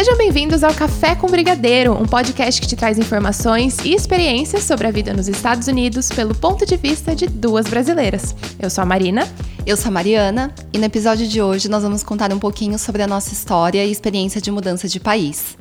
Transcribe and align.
Sejam 0.00 0.16
bem-vindos 0.16 0.64
ao 0.64 0.72
Café 0.72 1.14
com 1.14 1.26
Brigadeiro, 1.26 1.92
um 1.92 2.06
podcast 2.06 2.58
que 2.58 2.66
te 2.66 2.74
traz 2.74 2.98
informações 2.98 3.76
e 3.84 3.92
experiências 3.94 4.64
sobre 4.64 4.86
a 4.86 4.90
vida 4.90 5.12
nos 5.12 5.28
Estados 5.28 5.68
Unidos 5.68 6.08
pelo 6.08 6.34
ponto 6.34 6.64
de 6.64 6.74
vista 6.78 7.14
de 7.14 7.26
duas 7.26 7.66
brasileiras. 7.66 8.34
Eu 8.58 8.70
sou 8.70 8.80
a 8.80 8.86
Marina. 8.86 9.28
Eu 9.66 9.76
sou 9.76 9.88
a 9.88 9.90
Mariana 9.90 10.54
e 10.72 10.78
no 10.78 10.86
episódio 10.86 11.28
de 11.28 11.42
hoje 11.42 11.68
nós 11.68 11.82
vamos 11.82 12.02
contar 12.02 12.32
um 12.32 12.38
pouquinho 12.38 12.78
sobre 12.78 13.02
a 13.02 13.06
nossa 13.06 13.34
história 13.34 13.84
e 13.84 13.92
experiência 13.92 14.40
de 14.40 14.50
mudança 14.50 14.88
de 14.88 14.98
país. 14.98 15.54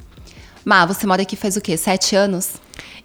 Má, 0.64 0.86
você 0.86 1.06
mora 1.06 1.24
aqui 1.24 1.36
faz 1.36 1.58
o 1.58 1.62
quê? 1.62 1.76
Sete 1.76 2.16
anos? 2.16 2.54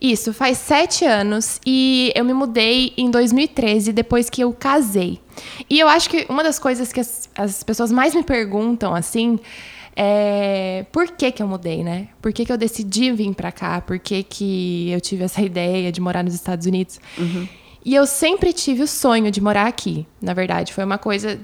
Isso, 0.01 0.33
faz 0.33 0.59
sete 0.59 1.05
anos 1.05 1.61
e 1.67 2.13
eu 2.15 2.25
me 2.25 2.33
mudei 2.33 2.93
em 2.97 3.11
2013, 3.11 3.93
depois 3.93 4.31
que 4.31 4.41
eu 4.41 4.53
casei. 4.53 5.19
E 5.69 5.81
eu 5.81 5.89
acho 5.89 6.09
que 6.09 6.27
uma 6.29 6.45
das 6.45 6.61
coisas 6.61 6.93
que 6.93 7.01
as, 7.01 7.29
as 7.37 7.65
pessoas 7.65 7.91
mais 7.91 8.15
me 8.15 8.23
perguntam, 8.23 8.95
assim, 8.95 9.41
é 9.97 10.87
por 10.91 11.09
que 11.09 11.31
que 11.31 11.43
eu 11.43 11.47
mudei, 11.47 11.85
né? 11.85 12.09
Por 12.21 12.33
que 12.33 12.45
que 12.45 12.53
eu 12.53 12.59
decidi 12.59 13.13
vir 13.13 13.35
para 13.35 13.53
cá? 13.53 13.81
Por 13.81 13.99
que 13.99 14.23
que 14.23 14.91
eu 14.91 15.01
tive 15.01 15.25
essa 15.25 15.41
ideia 15.41 15.93
de 15.93 16.01
morar 16.01 16.25
nos 16.25 16.35
Estados 16.35 16.67
Unidos? 16.67 17.01
Uhum. 17.17 17.47
E 17.85 17.95
eu 17.95 18.07
sempre 18.07 18.53
tive 18.53 18.83
o 18.83 18.87
sonho 18.87 19.31
de 19.31 19.41
morar 19.41 19.67
aqui, 19.67 20.07
na 20.21 20.33
verdade. 20.33 20.73
Foi 20.73 20.85
uma 20.85 20.99
coisa, 20.99 21.39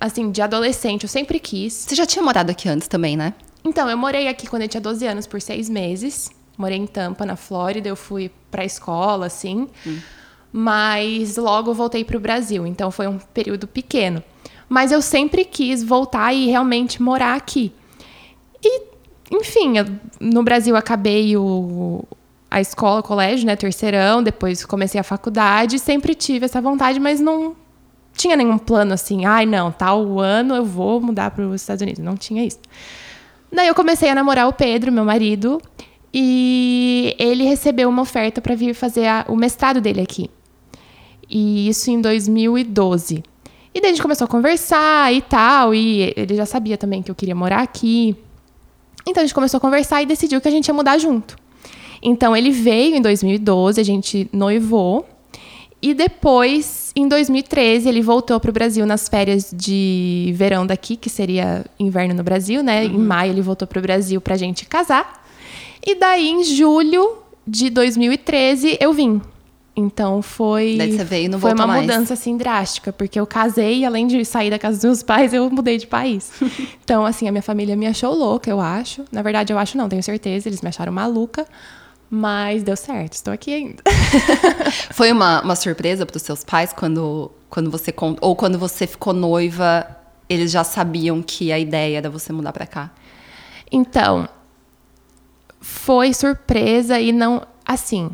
assim, 0.00 0.30
de 0.30 0.40
adolescente, 0.40 1.04
eu 1.04 1.08
sempre 1.08 1.38
quis. 1.38 1.72
Você 1.72 1.94
já 1.94 2.06
tinha 2.06 2.22
morado 2.22 2.50
aqui 2.50 2.68
antes 2.68 2.88
também, 2.88 3.16
né? 3.16 3.34
Então, 3.64 3.88
eu 3.88 3.96
morei 3.96 4.26
aqui 4.26 4.46
quando 4.46 4.62
eu 4.62 4.68
tinha 4.68 4.80
12 4.80 5.06
anos, 5.06 5.26
por 5.26 5.40
seis 5.40 5.68
meses. 5.68 6.30
Morei 6.56 6.78
em 6.78 6.86
Tampa, 6.86 7.24
na 7.26 7.36
Flórida. 7.36 7.88
Eu 7.88 7.96
fui 7.96 8.30
pra 8.50 8.64
escola, 8.64 9.26
assim. 9.26 9.68
Hum. 9.86 9.98
Mas 10.52 11.36
logo 11.36 11.74
voltei 11.74 12.04
pro 12.04 12.18
Brasil. 12.18 12.66
Então, 12.66 12.90
foi 12.90 13.06
um 13.06 13.18
período 13.18 13.66
pequeno. 13.66 14.22
Mas 14.68 14.90
eu 14.90 15.02
sempre 15.02 15.44
quis 15.44 15.82
voltar 15.82 16.32
e 16.32 16.46
realmente 16.46 17.02
morar 17.02 17.34
aqui. 17.34 17.72
Enfim, 19.40 19.74
no 20.20 20.42
Brasil 20.42 20.76
acabei 20.76 21.36
o, 21.36 22.04
a 22.50 22.60
escola, 22.60 23.00
o 23.00 23.02
colégio, 23.02 23.46
né? 23.46 23.56
Terceirão. 23.56 24.22
Depois 24.22 24.64
comecei 24.64 25.00
a 25.00 25.04
faculdade. 25.04 25.78
Sempre 25.78 26.14
tive 26.14 26.44
essa 26.46 26.60
vontade, 26.60 27.00
mas 27.00 27.20
não 27.20 27.56
tinha 28.16 28.36
nenhum 28.36 28.58
plano 28.58 28.94
assim. 28.94 29.24
Ai, 29.24 29.46
não, 29.46 29.72
tal 29.72 30.20
ano 30.20 30.54
eu 30.54 30.64
vou 30.64 31.00
mudar 31.00 31.30
para 31.30 31.46
os 31.46 31.60
Estados 31.60 31.82
Unidos. 31.82 32.02
Não 32.02 32.16
tinha 32.16 32.44
isso. 32.44 32.60
Daí 33.52 33.68
eu 33.68 33.74
comecei 33.74 34.08
a 34.08 34.14
namorar 34.14 34.48
o 34.48 34.52
Pedro, 34.52 34.90
meu 34.90 35.04
marido, 35.04 35.60
e 36.12 37.14
ele 37.18 37.44
recebeu 37.44 37.88
uma 37.88 38.02
oferta 38.02 38.40
para 38.40 38.54
vir 38.54 38.74
fazer 38.74 39.06
a, 39.06 39.24
o 39.28 39.36
mestrado 39.36 39.80
dele 39.80 40.00
aqui. 40.00 40.28
E 41.28 41.68
isso 41.68 41.90
em 41.90 42.00
2012. 42.00 43.22
E 43.72 43.80
daí 43.80 43.90
a 43.90 43.92
gente 43.92 44.02
começou 44.02 44.24
a 44.24 44.28
conversar 44.28 45.12
e 45.12 45.20
tal, 45.20 45.74
e 45.74 46.12
ele 46.16 46.34
já 46.36 46.46
sabia 46.46 46.76
também 46.76 47.02
que 47.02 47.10
eu 47.10 47.14
queria 47.14 47.34
morar 47.34 47.60
aqui. 47.60 48.16
Então 49.06 49.22
a 49.22 49.26
gente 49.26 49.34
começou 49.34 49.58
a 49.58 49.60
conversar 49.60 50.02
e 50.02 50.06
decidiu 50.06 50.40
que 50.40 50.48
a 50.48 50.50
gente 50.50 50.68
ia 50.68 50.74
mudar 50.74 50.98
junto. 50.98 51.36
Então 52.02 52.36
ele 52.36 52.50
veio 52.50 52.94
em 52.96 53.02
2012, 53.02 53.80
a 53.80 53.84
gente 53.84 54.28
noivou. 54.32 55.06
E 55.80 55.92
depois, 55.92 56.92
em 56.96 57.06
2013, 57.06 57.88
ele 57.88 58.00
voltou 58.00 58.40
para 58.40 58.48
o 58.48 58.52
Brasil 58.52 58.86
nas 58.86 59.06
férias 59.06 59.50
de 59.54 60.32
verão 60.34 60.66
daqui, 60.66 60.96
que 60.96 61.10
seria 61.10 61.64
inverno 61.78 62.14
no 62.14 62.22
Brasil, 62.22 62.62
né? 62.62 62.86
Em 62.86 62.96
maio 62.96 63.32
ele 63.32 63.42
voltou 63.42 63.68
para 63.68 63.78
o 63.78 63.82
Brasil 63.82 64.18
para 64.18 64.34
a 64.34 64.38
gente 64.38 64.64
casar. 64.64 65.26
E 65.86 65.94
daí, 65.94 66.30
em 66.30 66.42
julho 66.42 67.18
de 67.46 67.68
2013, 67.68 68.78
eu 68.80 68.94
vim. 68.94 69.20
Então 69.76 70.22
foi. 70.22 70.76
Daí 70.78 70.96
você 70.96 71.04
veio 71.04 71.24
e 71.24 71.28
não 71.28 71.40
Foi 71.40 71.52
uma 71.52 71.66
mais. 71.66 71.82
mudança 71.82 72.14
assim 72.14 72.36
drástica, 72.36 72.92
porque 72.92 73.18
eu 73.18 73.26
casei 73.26 73.80
e 73.80 73.84
além 73.84 74.06
de 74.06 74.24
sair 74.24 74.50
da 74.50 74.58
casa 74.58 74.76
dos 74.76 74.84
meus 74.84 75.02
pais, 75.02 75.34
eu 75.34 75.50
mudei 75.50 75.78
de 75.78 75.86
país. 75.86 76.30
então, 76.84 77.04
assim, 77.04 77.26
a 77.26 77.32
minha 77.32 77.42
família 77.42 77.74
me 77.74 77.86
achou 77.86 78.14
louca, 78.14 78.48
eu 78.48 78.60
acho. 78.60 79.04
Na 79.10 79.20
verdade, 79.20 79.52
eu 79.52 79.58
acho 79.58 79.76
não, 79.76 79.88
tenho 79.88 80.02
certeza, 80.02 80.48
eles 80.48 80.62
me 80.62 80.68
acharam 80.68 80.92
maluca. 80.92 81.46
Mas 82.08 82.62
deu 82.62 82.76
certo, 82.76 83.14
estou 83.14 83.34
aqui 83.34 83.52
ainda. 83.52 83.82
Foi 84.92 85.10
uma, 85.10 85.42
uma 85.42 85.56
surpresa 85.56 86.06
para 86.06 86.16
os 86.16 86.22
seus 86.22 86.44
pais 86.44 86.72
quando, 86.72 87.32
quando 87.50 87.70
você 87.70 87.92
ou 88.20 88.36
quando 88.36 88.56
você 88.56 88.86
ficou 88.86 89.12
noiva, 89.12 89.84
eles 90.28 90.52
já 90.52 90.62
sabiam 90.62 91.20
que 91.20 91.50
a 91.50 91.58
ideia 91.58 91.98
era 91.98 92.10
você 92.10 92.32
mudar 92.32 92.52
para 92.52 92.66
cá? 92.66 92.92
Então, 93.72 94.28
foi 95.60 96.14
surpresa 96.14 97.00
e 97.00 97.10
não. 97.10 97.44
Assim, 97.66 98.10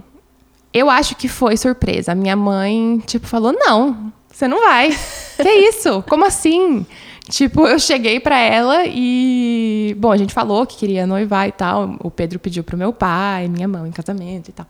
eu 0.72 0.88
acho 0.91 1.14
que 1.16 1.28
foi 1.28 1.56
surpresa. 1.56 2.12
A 2.12 2.14
minha 2.14 2.36
mãe, 2.36 3.03
tipo, 3.06 3.26
falou: 3.26 3.53
não, 3.53 4.12
você 4.32 4.47
não 4.48 4.60
vai. 4.60 4.91
que 5.41 5.48
isso? 5.48 6.03
Como 6.08 6.25
assim? 6.25 6.86
Tipo, 7.28 7.66
eu 7.69 7.78
cheguei 7.78 8.19
pra 8.19 8.38
ela 8.38 8.84
e. 8.86 9.94
Bom, 9.98 10.10
a 10.10 10.16
gente 10.16 10.34
falou 10.34 10.66
que 10.66 10.76
queria 10.76 11.06
noivar 11.06 11.47
e 11.48 11.53
tal. 11.53 11.97
O 12.03 12.10
Pedro 12.10 12.38
pediu 12.41 12.64
pro 12.64 12.76
meu 12.76 12.92
pai, 12.92 13.47
minha 13.47 13.69
mãe 13.69 13.88
em 13.88 13.92
casamento 13.92 14.48
e 14.48 14.53
tal. 14.53 14.66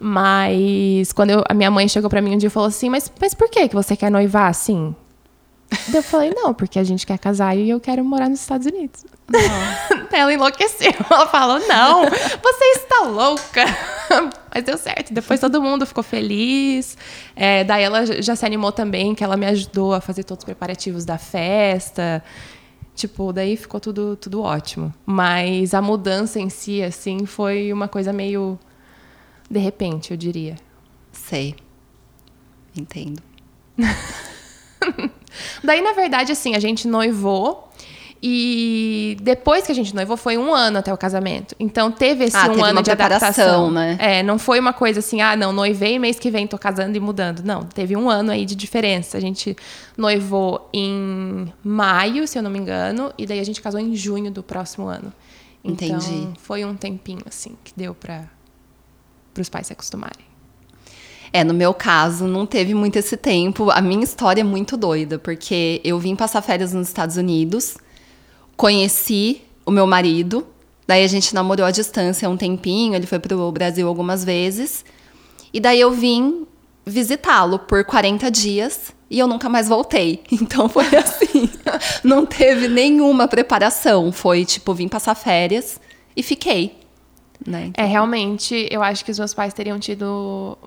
Mas 0.00 1.12
quando 1.12 1.30
eu- 1.30 1.44
a 1.48 1.54
minha 1.54 1.70
mãe 1.70 1.86
chegou 1.86 2.10
pra 2.10 2.20
mim 2.20 2.34
um 2.34 2.38
dia 2.38 2.48
e 2.48 2.50
falou 2.50 2.68
assim: 2.68 2.88
Mas, 2.88 3.10
mas 3.20 3.32
por 3.32 3.48
que, 3.48 3.68
que 3.68 3.74
você 3.74 3.94
quer 3.96 4.10
noivar 4.10 4.48
assim? 4.50 4.94
Eu 5.94 6.02
falei: 6.02 6.32
Não, 6.34 6.52
porque 6.52 6.78
a 6.80 6.84
gente 6.84 7.06
quer 7.06 7.18
casar 7.18 7.56
e 7.56 7.70
eu 7.70 7.78
quero 7.78 8.04
morar 8.04 8.28
nos 8.28 8.40
Estados 8.40 8.66
Unidos. 8.66 9.04
Ela 10.12 10.34
enlouqueceu. 10.34 10.92
Ela 11.10 11.26
falou: 11.26 11.58
Não, 11.66 12.04
você 12.04 12.64
está 12.76 13.02
louca. 13.02 13.64
Mas 14.52 14.64
deu 14.64 14.76
certo. 14.76 15.14
Depois 15.14 15.40
todo 15.40 15.62
mundo 15.62 15.86
ficou 15.86 16.02
feliz. 16.02 16.98
É, 17.36 17.64
daí 17.64 17.84
ela 17.84 18.04
já 18.20 18.34
se 18.34 18.44
animou 18.44 18.72
também, 18.72 19.14
que 19.14 19.22
ela 19.22 19.36
me 19.36 19.46
ajudou 19.46 19.94
a 19.94 20.00
fazer 20.00 20.24
todos 20.24 20.42
os 20.42 20.44
preparativos 20.44 21.04
da 21.04 21.16
festa. 21.16 22.22
Tipo, 22.94 23.32
daí 23.32 23.56
ficou 23.56 23.80
tudo, 23.80 24.16
tudo 24.16 24.42
ótimo. 24.42 24.92
Mas 25.06 25.72
a 25.72 25.80
mudança 25.80 26.40
em 26.40 26.50
si, 26.50 26.82
assim, 26.82 27.24
foi 27.24 27.72
uma 27.72 27.86
coisa 27.86 28.12
meio 28.12 28.58
de 29.50 29.58
repente, 29.58 30.12
eu 30.12 30.16
diria. 30.16 30.56
Sei. 31.12 31.56
Entendo. 32.76 33.20
Daí, 35.62 35.80
na 35.80 35.92
verdade, 35.92 36.32
assim, 36.32 36.54
a 36.54 36.60
gente 36.60 36.86
noivou. 36.86 37.69
E 38.22 39.16
depois 39.22 39.64
que 39.64 39.72
a 39.72 39.74
gente 39.74 39.94
noivou, 39.94 40.14
foi 40.16 40.36
um 40.36 40.54
ano 40.54 40.78
até 40.78 40.92
o 40.92 40.96
casamento. 40.96 41.54
Então 41.58 41.90
teve 41.90 42.24
esse 42.24 42.36
Ah, 42.36 42.48
um 42.48 42.50
teve 42.50 42.62
ano 42.62 42.82
de 42.82 42.90
adaptação. 42.90 43.70
né? 43.70 43.96
É, 43.98 44.22
não 44.22 44.38
foi 44.38 44.60
uma 44.60 44.74
coisa 44.74 44.98
assim, 45.00 45.22
ah, 45.22 45.34
não, 45.34 45.52
noivei, 45.52 45.98
mês 45.98 46.18
que 46.18 46.30
vem 46.30 46.46
tô 46.46 46.58
casando 46.58 46.94
e 46.96 47.00
mudando. 47.00 47.40
Não, 47.42 47.62
teve 47.64 47.96
um 47.96 48.10
ano 48.10 48.30
aí 48.30 48.44
de 48.44 48.54
diferença. 48.54 49.16
A 49.16 49.20
gente 49.20 49.56
noivou 49.96 50.68
em 50.72 51.50
maio, 51.64 52.28
se 52.28 52.38
eu 52.38 52.42
não 52.42 52.50
me 52.50 52.58
engano, 52.58 53.10
e 53.16 53.24
daí 53.26 53.40
a 53.40 53.44
gente 53.44 53.62
casou 53.62 53.80
em 53.80 53.94
junho 53.96 54.30
do 54.30 54.42
próximo 54.42 54.86
ano. 54.86 55.10
Então, 55.64 55.88
Entendi. 55.88 56.28
foi 56.40 56.64
um 56.64 56.74
tempinho, 56.74 57.20
assim, 57.26 57.56
que 57.64 57.72
deu 57.76 57.94
para 57.94 58.24
os 59.38 59.48
pais 59.48 59.66
se 59.66 59.72
acostumarem. 59.72 60.24
É, 61.32 61.44
no 61.44 61.54
meu 61.54 61.72
caso, 61.72 62.26
não 62.26 62.44
teve 62.44 62.74
muito 62.74 62.96
esse 62.96 63.16
tempo. 63.16 63.70
A 63.70 63.80
minha 63.80 64.02
história 64.02 64.40
é 64.40 64.44
muito 64.44 64.76
doida, 64.76 65.18
porque 65.18 65.80
eu 65.84 65.98
vim 65.98 66.16
passar 66.16 66.42
férias 66.42 66.74
nos 66.74 66.88
Estados 66.88 67.16
Unidos, 67.16 67.76
conheci 68.60 69.40
o 69.64 69.70
meu 69.70 69.86
marido, 69.86 70.46
daí 70.86 71.02
a 71.02 71.06
gente 71.06 71.34
namorou 71.34 71.64
à 71.64 71.70
distância 71.70 72.28
um 72.28 72.36
tempinho, 72.36 72.94
ele 72.94 73.06
foi 73.06 73.18
pro 73.18 73.50
Brasil 73.50 73.88
algumas 73.88 74.22
vezes, 74.22 74.84
e 75.50 75.58
daí 75.58 75.80
eu 75.80 75.90
vim 75.90 76.46
visitá-lo 76.84 77.58
por 77.58 77.82
40 77.86 78.30
dias 78.30 78.94
e 79.08 79.18
eu 79.18 79.26
nunca 79.26 79.48
mais 79.48 79.66
voltei. 79.66 80.22
Então 80.30 80.68
foi 80.68 80.84
assim, 80.94 81.48
não 82.04 82.26
teve 82.26 82.68
nenhuma 82.68 83.26
preparação, 83.26 84.12
foi 84.12 84.44
tipo, 84.44 84.74
vim 84.74 84.88
passar 84.88 85.14
férias 85.14 85.80
e 86.14 86.22
fiquei, 86.22 86.78
né? 87.46 87.70
É, 87.72 87.86
realmente, 87.86 88.68
eu 88.70 88.82
acho 88.82 89.02
que 89.06 89.10
os 89.10 89.18
meus 89.18 89.32
pais 89.32 89.54
teriam 89.54 89.78
tido 89.78 90.58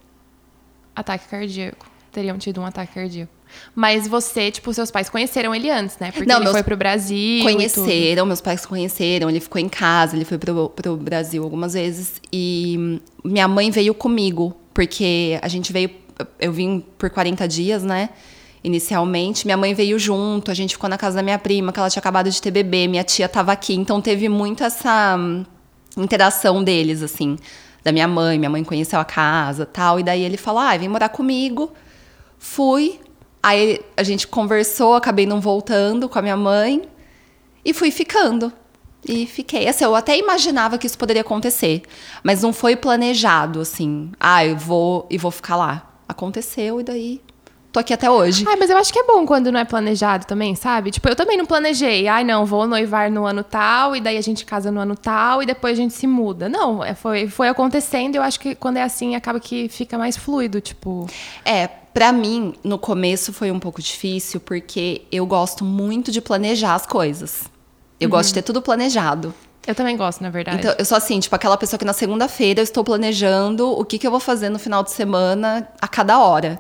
ataque 0.96 1.28
cardíaco. 1.28 1.86
Teriam 2.12 2.40
tido 2.40 2.60
um 2.60 2.66
ataque 2.66 2.96
cardíaco. 2.96 3.32
Mas 3.76 4.08
você, 4.08 4.52
tipo, 4.52 4.74
seus 4.74 4.92
pais 4.92 5.10
conheceram 5.10 5.54
ele 5.54 5.70
antes, 5.70 5.98
né? 5.98 6.12
Porque 6.12 6.28
Não, 6.28 6.42
ele 6.42 6.52
foi 6.52 6.64
pro 6.64 6.78
Brasil. 6.78 7.44
Conheceram, 7.44 8.26
meus 8.26 8.42
pais 8.42 8.66
conheceram, 8.66 9.30
ele 9.30 9.40
ficou 9.40 9.60
em 9.60 9.70
casa, 9.70 10.16
ele 10.16 10.26
foi 10.26 10.38
pro, 10.38 10.70
pro 10.70 10.96
Brasil 10.96 11.44
algumas 11.44 11.74
vezes. 11.74 12.22
E 12.32 13.00
minha 13.24 13.48
mãe 13.48 13.72
veio 13.72 13.94
comigo, 13.94 14.56
porque 14.74 15.40
a 15.42 15.48
gente 15.48 15.74
veio. 15.74 15.90
Eu 16.40 16.52
vim 16.52 16.84
por 16.98 17.10
40 17.10 17.48
dias, 17.48 17.84
né? 17.84 18.10
Inicialmente. 18.64 19.46
Minha 19.46 19.58
mãe 19.58 19.74
veio 19.74 19.98
junto, 19.98 20.52
a 20.52 20.54
gente 20.54 20.76
ficou 20.76 20.90
na 20.90 20.98
casa 20.98 21.16
da 21.16 21.24
minha 21.24 21.40
prima, 21.40 21.74
que 21.74 21.80
ela 21.80 21.90
tinha 21.90 22.00
acabado 22.00 22.30
de 22.30 22.42
ter 22.42 22.52
bebê, 22.52 22.88
minha 22.88 23.04
tia 23.04 23.28
tava 23.28 23.52
aqui, 23.52 23.74
então 23.74 24.00
teve 24.00 24.30
muito 24.30 24.64
essa 24.64 25.16
hum, 25.18 25.44
interação 25.98 26.64
deles, 26.64 27.02
assim, 27.02 27.38
da 27.84 27.92
minha 27.92 28.08
mãe. 28.08 28.38
Minha 28.38 28.50
mãe 28.50 28.64
conheceu 28.64 29.00
a 29.00 29.06
casa 29.06 29.66
tal. 29.66 30.00
E 30.00 30.04
daí 30.04 30.22
ele 30.22 30.38
falou: 30.38 30.62
ah, 30.62 30.78
vem 30.78 30.88
morar 30.88 31.10
comigo. 31.10 31.72
Fui. 32.38 33.00
Aí 33.44 33.82
a 33.98 34.04
gente 34.04 34.26
conversou, 34.26 34.94
acabei 34.94 35.26
não 35.26 35.42
voltando 35.42 36.08
com 36.08 36.18
a 36.18 36.22
minha 36.22 36.38
mãe. 36.38 36.82
E 37.66 37.74
fui 37.74 37.92
ficando. 37.92 38.52
E 39.06 39.28
fiquei. 39.28 39.68
Assim, 39.68 39.84
eu 39.84 39.94
até 39.96 40.18
imaginava 40.18 40.78
que 40.78 40.88
isso 40.88 40.98
poderia 40.98 41.22
acontecer. 41.22 41.82
Mas 42.24 42.42
não 42.42 42.54
foi 42.54 42.78
planejado, 42.78 43.60
assim. 43.60 44.12
Ah, 44.18 44.46
eu 44.46 44.56
vou 44.56 45.06
e 45.10 45.18
vou 45.18 45.30
ficar 45.30 45.58
lá. 45.58 45.90
Aconteceu 46.08 46.80
e 46.80 46.84
daí 46.84 47.22
tô 47.74 47.80
aqui 47.80 47.92
até 47.92 48.10
hoje. 48.10 48.46
Ai, 48.48 48.56
mas 48.56 48.70
eu 48.70 48.78
acho 48.78 48.94
que 48.94 49.00
é 49.00 49.04
bom 49.04 49.26
quando 49.26 49.52
não 49.52 49.60
é 49.60 49.66
planejado 49.66 50.26
também, 50.26 50.54
sabe? 50.54 50.92
Tipo, 50.92 51.10
eu 51.10 51.16
também 51.16 51.36
não 51.36 51.46
planejei. 51.46 52.08
Ai, 52.08 52.24
não, 52.24 52.46
vou 52.46 52.68
noivar 52.68 53.10
no 53.10 53.26
ano 53.26 53.44
tal, 53.44 53.96
e 53.96 54.00
daí 54.00 54.16
a 54.16 54.22
gente 54.22 54.46
casa 54.46 54.72
no 54.72 54.80
ano 54.80 54.96
tal, 54.96 55.42
e 55.42 55.46
depois 55.46 55.74
a 55.74 55.82
gente 55.82 55.94
se 55.94 56.06
muda. 56.06 56.48
Não, 56.48 56.84
é, 56.84 56.94
foi, 56.94 57.28
foi 57.28 57.50
acontecendo 57.50 58.14
e 58.14 58.18
eu 58.20 58.22
acho 58.22 58.40
que 58.40 58.54
quando 58.54 58.78
é 58.78 58.84
assim, 58.84 59.16
acaba 59.16 59.40
que 59.40 59.68
fica 59.70 59.98
mais 59.98 60.16
fluido, 60.16 60.62
tipo. 60.62 61.08
É, 61.44 61.68
pra 61.94 62.12
mim, 62.12 62.54
no 62.64 62.78
começo 62.78 63.32
foi 63.32 63.52
um 63.52 63.60
pouco 63.60 63.82
difícil, 63.82 64.40
porque 64.40 65.04
eu 65.12 65.26
gosto 65.26 65.64
muito 65.64 66.12
de 66.12 66.22
planejar 66.22 66.76
as 66.76 66.86
coisas. 66.86 67.44
Eu 68.00 68.10
gosto 68.10 68.30
de 68.30 68.36
ter 68.36 68.42
tudo 68.42 68.62
planejado. 68.62 69.34
Eu 69.66 69.74
também 69.74 69.96
gosto, 69.96 70.22
na 70.22 70.30
verdade. 70.30 70.58
Então, 70.58 70.76
eu 70.78 70.84
sou 70.84 70.98
assim, 70.98 71.20
tipo, 71.20 71.34
aquela 71.36 71.56
pessoa 71.56 71.80
que 71.80 71.86
na 71.86 71.94
segunda-feira 71.94 72.60
eu 72.60 72.64
estou 72.64 72.84
planejando 72.84 73.70
o 73.70 73.86
que, 73.86 73.98
que 73.98 74.06
eu 74.06 74.12
vou 74.12 74.20
fazer 74.20 74.50
no 74.50 74.60
final 74.60 74.84
de 74.84 74.92
semana 74.92 75.68
a 75.82 75.88
cada 75.88 76.20
hora. 76.20 76.60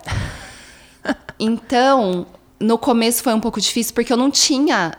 Então, 1.39 2.25
no 2.57 2.77
começo 2.77 3.23
foi 3.23 3.33
um 3.33 3.39
pouco 3.39 3.59
difícil 3.59 3.93
porque 3.93 4.13
eu 4.13 4.15
não 4.15 4.31
tinha 4.31 4.93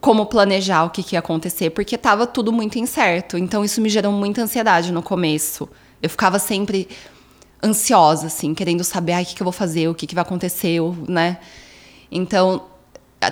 como 0.00 0.24
planejar 0.24 0.84
o 0.84 0.90
que, 0.90 1.02
que 1.02 1.14
ia 1.14 1.18
acontecer, 1.18 1.68
porque 1.70 1.96
estava 1.96 2.26
tudo 2.26 2.50
muito 2.50 2.78
incerto. 2.78 3.36
Então, 3.36 3.62
isso 3.62 3.78
me 3.80 3.90
gerou 3.90 4.10
muita 4.10 4.40
ansiedade 4.40 4.90
no 4.90 5.02
começo. 5.02 5.68
Eu 6.00 6.08
ficava 6.08 6.38
sempre 6.38 6.88
ansiosa, 7.62 8.26
assim, 8.26 8.54
querendo 8.54 8.82
saber 8.82 9.12
ah, 9.12 9.22
o 9.22 9.24
que, 9.24 9.34
que 9.34 9.42
eu 9.42 9.44
vou 9.44 9.52
fazer, 9.52 9.88
o 9.88 9.94
que, 9.94 10.06
que 10.06 10.14
vai 10.14 10.22
acontecer, 10.22 10.80
né? 11.08 11.38
Então, 12.10 12.62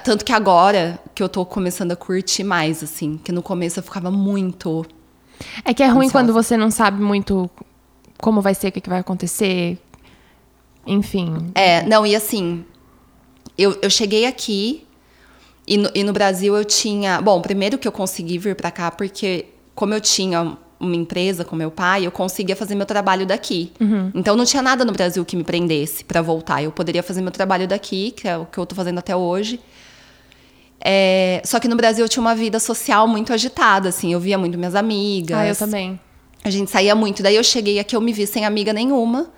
tanto 0.04 0.24
que 0.24 0.32
agora 0.32 0.98
que 1.14 1.22
eu 1.22 1.28
tô 1.28 1.44
começando 1.44 1.92
a 1.92 1.96
curtir 1.96 2.44
mais, 2.44 2.82
assim, 2.82 3.18
que 3.22 3.32
no 3.32 3.42
começo 3.42 3.78
eu 3.78 3.82
ficava 3.82 4.10
muito. 4.10 4.86
É 5.64 5.74
que 5.74 5.82
é 5.82 5.86
ruim 5.86 6.06
Ansiosa. 6.06 6.12
quando 6.12 6.32
você 6.32 6.56
não 6.56 6.70
sabe 6.70 7.02
muito 7.02 7.50
como 8.18 8.40
vai 8.40 8.54
ser, 8.54 8.68
o 8.68 8.72
que, 8.72 8.80
que 8.80 8.88
vai 8.88 9.00
acontecer. 9.00 9.78
Enfim. 10.86 11.50
É, 11.54 11.82
não, 11.86 12.06
e 12.06 12.14
assim, 12.14 12.64
eu, 13.58 13.78
eu 13.82 13.90
cheguei 13.90 14.26
aqui 14.26 14.86
e 15.66 15.76
no, 15.76 15.90
e 15.94 16.04
no 16.04 16.12
Brasil 16.12 16.56
eu 16.56 16.64
tinha. 16.64 17.20
Bom, 17.20 17.40
primeiro 17.40 17.78
que 17.78 17.86
eu 17.86 17.92
consegui 17.92 18.38
vir 18.38 18.54
pra 18.54 18.70
cá, 18.70 18.90
porque 18.90 19.46
como 19.74 19.94
eu 19.94 20.00
tinha 20.00 20.56
uma 20.80 20.96
empresa 20.96 21.44
com 21.44 21.54
meu 21.54 21.70
pai, 21.70 22.06
eu 22.06 22.10
conseguia 22.10 22.56
fazer 22.56 22.74
meu 22.74 22.86
trabalho 22.86 23.26
daqui. 23.26 23.70
Então 24.14 24.34
não 24.34 24.44
tinha 24.44 24.62
nada 24.62 24.84
no 24.84 24.92
Brasil 24.92 25.24
que 25.24 25.36
me 25.36 25.44
prendesse 25.44 26.02
pra 26.04 26.22
voltar. 26.22 26.62
Eu 26.62 26.72
poderia 26.72 27.02
fazer 27.02 27.20
meu 27.20 27.30
trabalho 27.30 27.68
daqui, 27.68 28.12
que 28.12 28.26
é 28.26 28.36
o 28.36 28.46
que 28.46 28.58
eu 28.58 28.64
tô 28.64 28.74
fazendo 28.74 28.98
até 28.98 29.14
hoje. 29.14 29.60
É, 30.82 31.42
só 31.44 31.60
que 31.60 31.68
no 31.68 31.76
Brasil 31.76 32.04
eu 32.04 32.08
tinha 32.08 32.22
uma 32.22 32.34
vida 32.34 32.58
social 32.58 33.06
muito 33.06 33.32
agitada, 33.32 33.90
assim. 33.90 34.12
Eu 34.12 34.18
via 34.20 34.38
muito 34.38 34.56
minhas 34.56 34.74
amigas. 34.74 35.38
Ah, 35.38 35.46
eu 35.46 35.54
também. 35.54 36.00
A 36.42 36.48
gente 36.48 36.70
saía 36.70 36.94
muito. 36.94 37.22
Daí 37.22 37.36
eu 37.36 37.44
cheguei 37.44 37.78
aqui, 37.78 37.94
eu 37.94 38.00
me 38.00 38.12
vi 38.12 38.26
sem 38.26 38.46
amiga 38.46 38.72
nenhuma, 38.72 39.30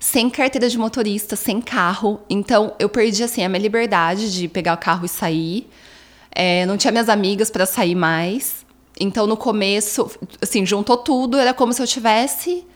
sem 0.00 0.30
carteira 0.30 0.68
de 0.68 0.78
motorista, 0.78 1.36
sem 1.36 1.60
carro. 1.60 2.20
Então 2.30 2.72
eu 2.78 2.88
perdi 2.88 3.22
assim 3.22 3.44
a 3.44 3.48
minha 3.48 3.60
liberdade 3.60 4.32
de 4.32 4.48
pegar 4.48 4.72
o 4.74 4.78
carro 4.78 5.04
e 5.04 5.08
sair. 5.08 5.68
É, 6.34 6.64
não 6.64 6.78
tinha 6.78 6.90
minhas 6.90 7.10
amigas 7.10 7.50
para 7.50 7.66
sair 7.66 7.94
mais. 7.94 8.66
Então 8.98 9.26
no 9.26 9.36
começo, 9.36 10.10
assim, 10.42 10.66
juntou 10.66 10.96
tudo, 10.96 11.38
era 11.38 11.54
como 11.54 11.72
se 11.72 11.80
eu 11.82 11.86
tivesse 11.86 12.66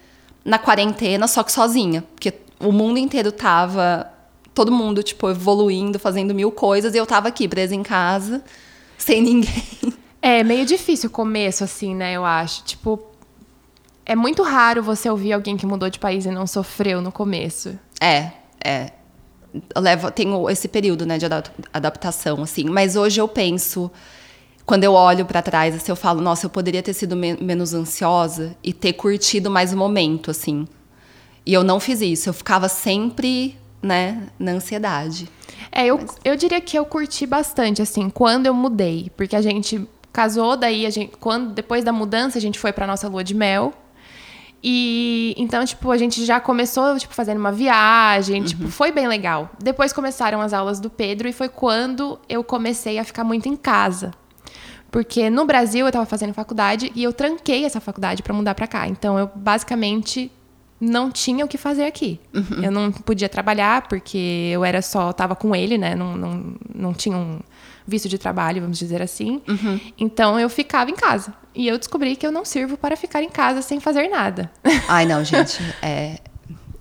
na 0.45 0.59
quarentena, 0.59 1.27
só 1.27 1.43
que 1.43 1.53
sozinha, 1.53 2.05
porque 2.15 2.33
o 2.61 2.73
mundo 2.73 2.99
inteiro 2.99 3.33
tava 3.33 4.09
todo 4.55 4.71
mundo 4.71 5.03
tipo 5.03 5.31
evoluindo, 5.31 5.99
fazendo 5.99 6.35
mil 6.35 6.51
coisas 6.53 6.95
e 6.95 6.99
eu 6.99 7.07
tava 7.07 7.29
aqui 7.29 7.49
presa 7.49 7.75
em 7.75 7.83
casa, 7.83 8.43
sem 8.99 9.21
ninguém. 9.23 9.95
É 10.21 10.45
meio 10.45 10.65
difícil 10.65 11.09
o 11.09 11.13
começo, 11.13 11.65
assim, 11.65 11.95
né? 11.95 12.13
Eu 12.13 12.25
acho. 12.25 12.63
Tipo, 12.63 13.03
é 14.07 14.15
muito 14.15 14.43
raro 14.45 14.81
você 14.83 15.11
ouvir 15.11 15.33
alguém 15.33 15.57
que 15.57 15.67
mudou 15.67 15.91
de 15.91 15.99
país 15.99 16.25
e 16.25 16.31
não 16.31 16.47
sofreu 16.47 17.03
no 17.03 17.11
começo. 17.11 17.77
É, 18.01 18.31
é. 18.65 18.93
Levo, 19.77 20.11
tenho 20.13 20.49
esse 20.49 20.69
período, 20.69 21.05
né, 21.05 21.19
de 21.19 21.27
adap- 21.27 21.51
adaptação, 21.73 22.43
assim. 22.43 22.65
Mas 22.65 22.95
hoje 22.97 23.21
eu 23.21 23.27
penso, 23.29 23.91
quando 24.73 24.85
eu 24.85 24.95
olho 24.95 25.27
pra 25.27 25.43
trás, 25.43 25.75
assim, 25.75 25.93
eu 25.93 25.97
falo, 25.97 26.23
nossa, 26.23 26.47
eu 26.47 26.51
poderia 26.51 26.83
ter 26.83 26.95
sido 26.95 27.15
men- 27.15 27.37
menos 27.43 27.75
ansiosa 27.75 28.57
e 28.65 28.73
ter 28.73 28.95
curtido 28.95 29.51
mais 29.51 29.71
o 29.71 29.77
momento, 29.77 30.31
assim. 30.31 30.67
E 31.45 31.53
eu 31.53 31.63
não 31.63 31.79
fiz 31.79 32.01
isso. 32.01 32.31
Eu 32.31 32.33
ficava 32.33 32.71
sempre, 32.71 33.55
né, 33.83 34.29
na 34.39 34.53
ansiedade. 34.53 35.29
É, 35.71 35.85
eu, 35.85 36.01
eu 36.25 36.35
diria 36.37 36.59
que 36.59 36.79
eu 36.79 36.87
curti 36.87 37.27
bastante, 37.27 37.83
assim, 37.83 38.09
quando 38.09 38.47
eu 38.47 38.55
mudei. 38.55 39.13
Porque 39.15 39.37
a 39.37 39.43
gente 39.43 39.87
casou, 40.11 40.57
daí 40.57 40.87
a 40.87 40.91
gente. 40.91 41.13
Quando, 41.21 41.53
depois 41.53 41.85
da 41.85 41.93
mudança, 41.93 42.39
a 42.39 42.41
gente 42.41 42.59
foi 42.59 42.73
pra 42.73 42.87
nossa 42.87 43.07
lua 43.09 43.23
de 43.23 43.35
mel. 43.35 43.75
E 44.65 45.35
então, 45.37 45.63
tipo, 45.67 45.91
a 45.91 45.99
gente 45.99 46.25
já 46.25 46.41
começou, 46.41 46.97
tipo, 46.99 47.13
fazendo 47.13 47.37
uma 47.37 47.53
viagem, 47.53 48.43
tipo, 48.43 48.69
foi 48.69 48.91
bem 48.91 49.07
legal. 49.07 49.51
Depois 49.63 49.93
começaram 49.93 50.41
as 50.41 50.55
aulas 50.55 50.81
do 50.81 50.89
Pedro 50.89 51.29
e 51.29 51.33
foi 51.33 51.51
quando 51.51 52.19
eu 52.27 52.43
comecei 52.43 52.99
a 52.99 53.05
ficar 53.05 53.23
muito 53.23 53.51
em 53.51 53.57
casa. 53.57 54.13
Porque 54.93 55.29
no 55.31 55.45
Brasil 55.47 55.87
eu 55.87 55.91
tava 55.91 56.07
fazendo 56.07 56.33
faculdade 56.35 56.93
e 56.95 57.03
eu 57.03 57.13
tranquei 57.13 57.65
essa 57.65 57.81
faculdade 57.81 58.23
pra 58.23 58.33
mudar 58.35 58.55
pra 58.55 58.67
cá. 58.69 58.87
Então 58.87 59.19
eu 59.19 59.29
basicamente 59.35 60.31
não 60.79 61.11
tinha 61.11 61.45
o 61.45 61.49
que 61.49 61.57
fazer 61.57 61.85
aqui. 61.87 62.21
Eu 62.63 62.71
não 62.71 62.93
podia 62.93 63.29
trabalhar 63.29 63.89
porque 63.89 64.51
eu 64.53 64.65
era 64.65 64.83
só 64.83 65.13
tava 65.13 65.35
com 65.35 65.57
ele, 65.57 65.79
né? 65.79 65.95
Não, 65.95 66.17
não, 66.17 66.55
não 66.75 66.93
tinha 66.93 67.17
um 67.17 67.41
visto 67.87 68.09
de 68.09 68.19
trabalho, 68.19 68.61
vamos 68.61 68.79
dizer 68.79 69.01
assim. 69.01 69.41
Então 69.99 70.39
eu 70.39 70.49
ficava 70.51 70.91
em 70.91 70.95
casa. 70.95 71.33
E 71.55 71.67
eu 71.67 71.79
descobri 71.79 72.15
que 72.15 72.27
eu 72.27 72.31
não 72.33 72.45
sirvo 72.45 72.77
para 72.77 72.95
ficar 72.97 73.23
em 73.23 73.29
casa 73.31 73.63
sem 73.63 73.81
fazer 73.81 74.09
nada. 74.09 74.51
Ai, 74.89 75.07
não, 75.07 75.25
gente. 75.25 75.59
É, 75.81 76.19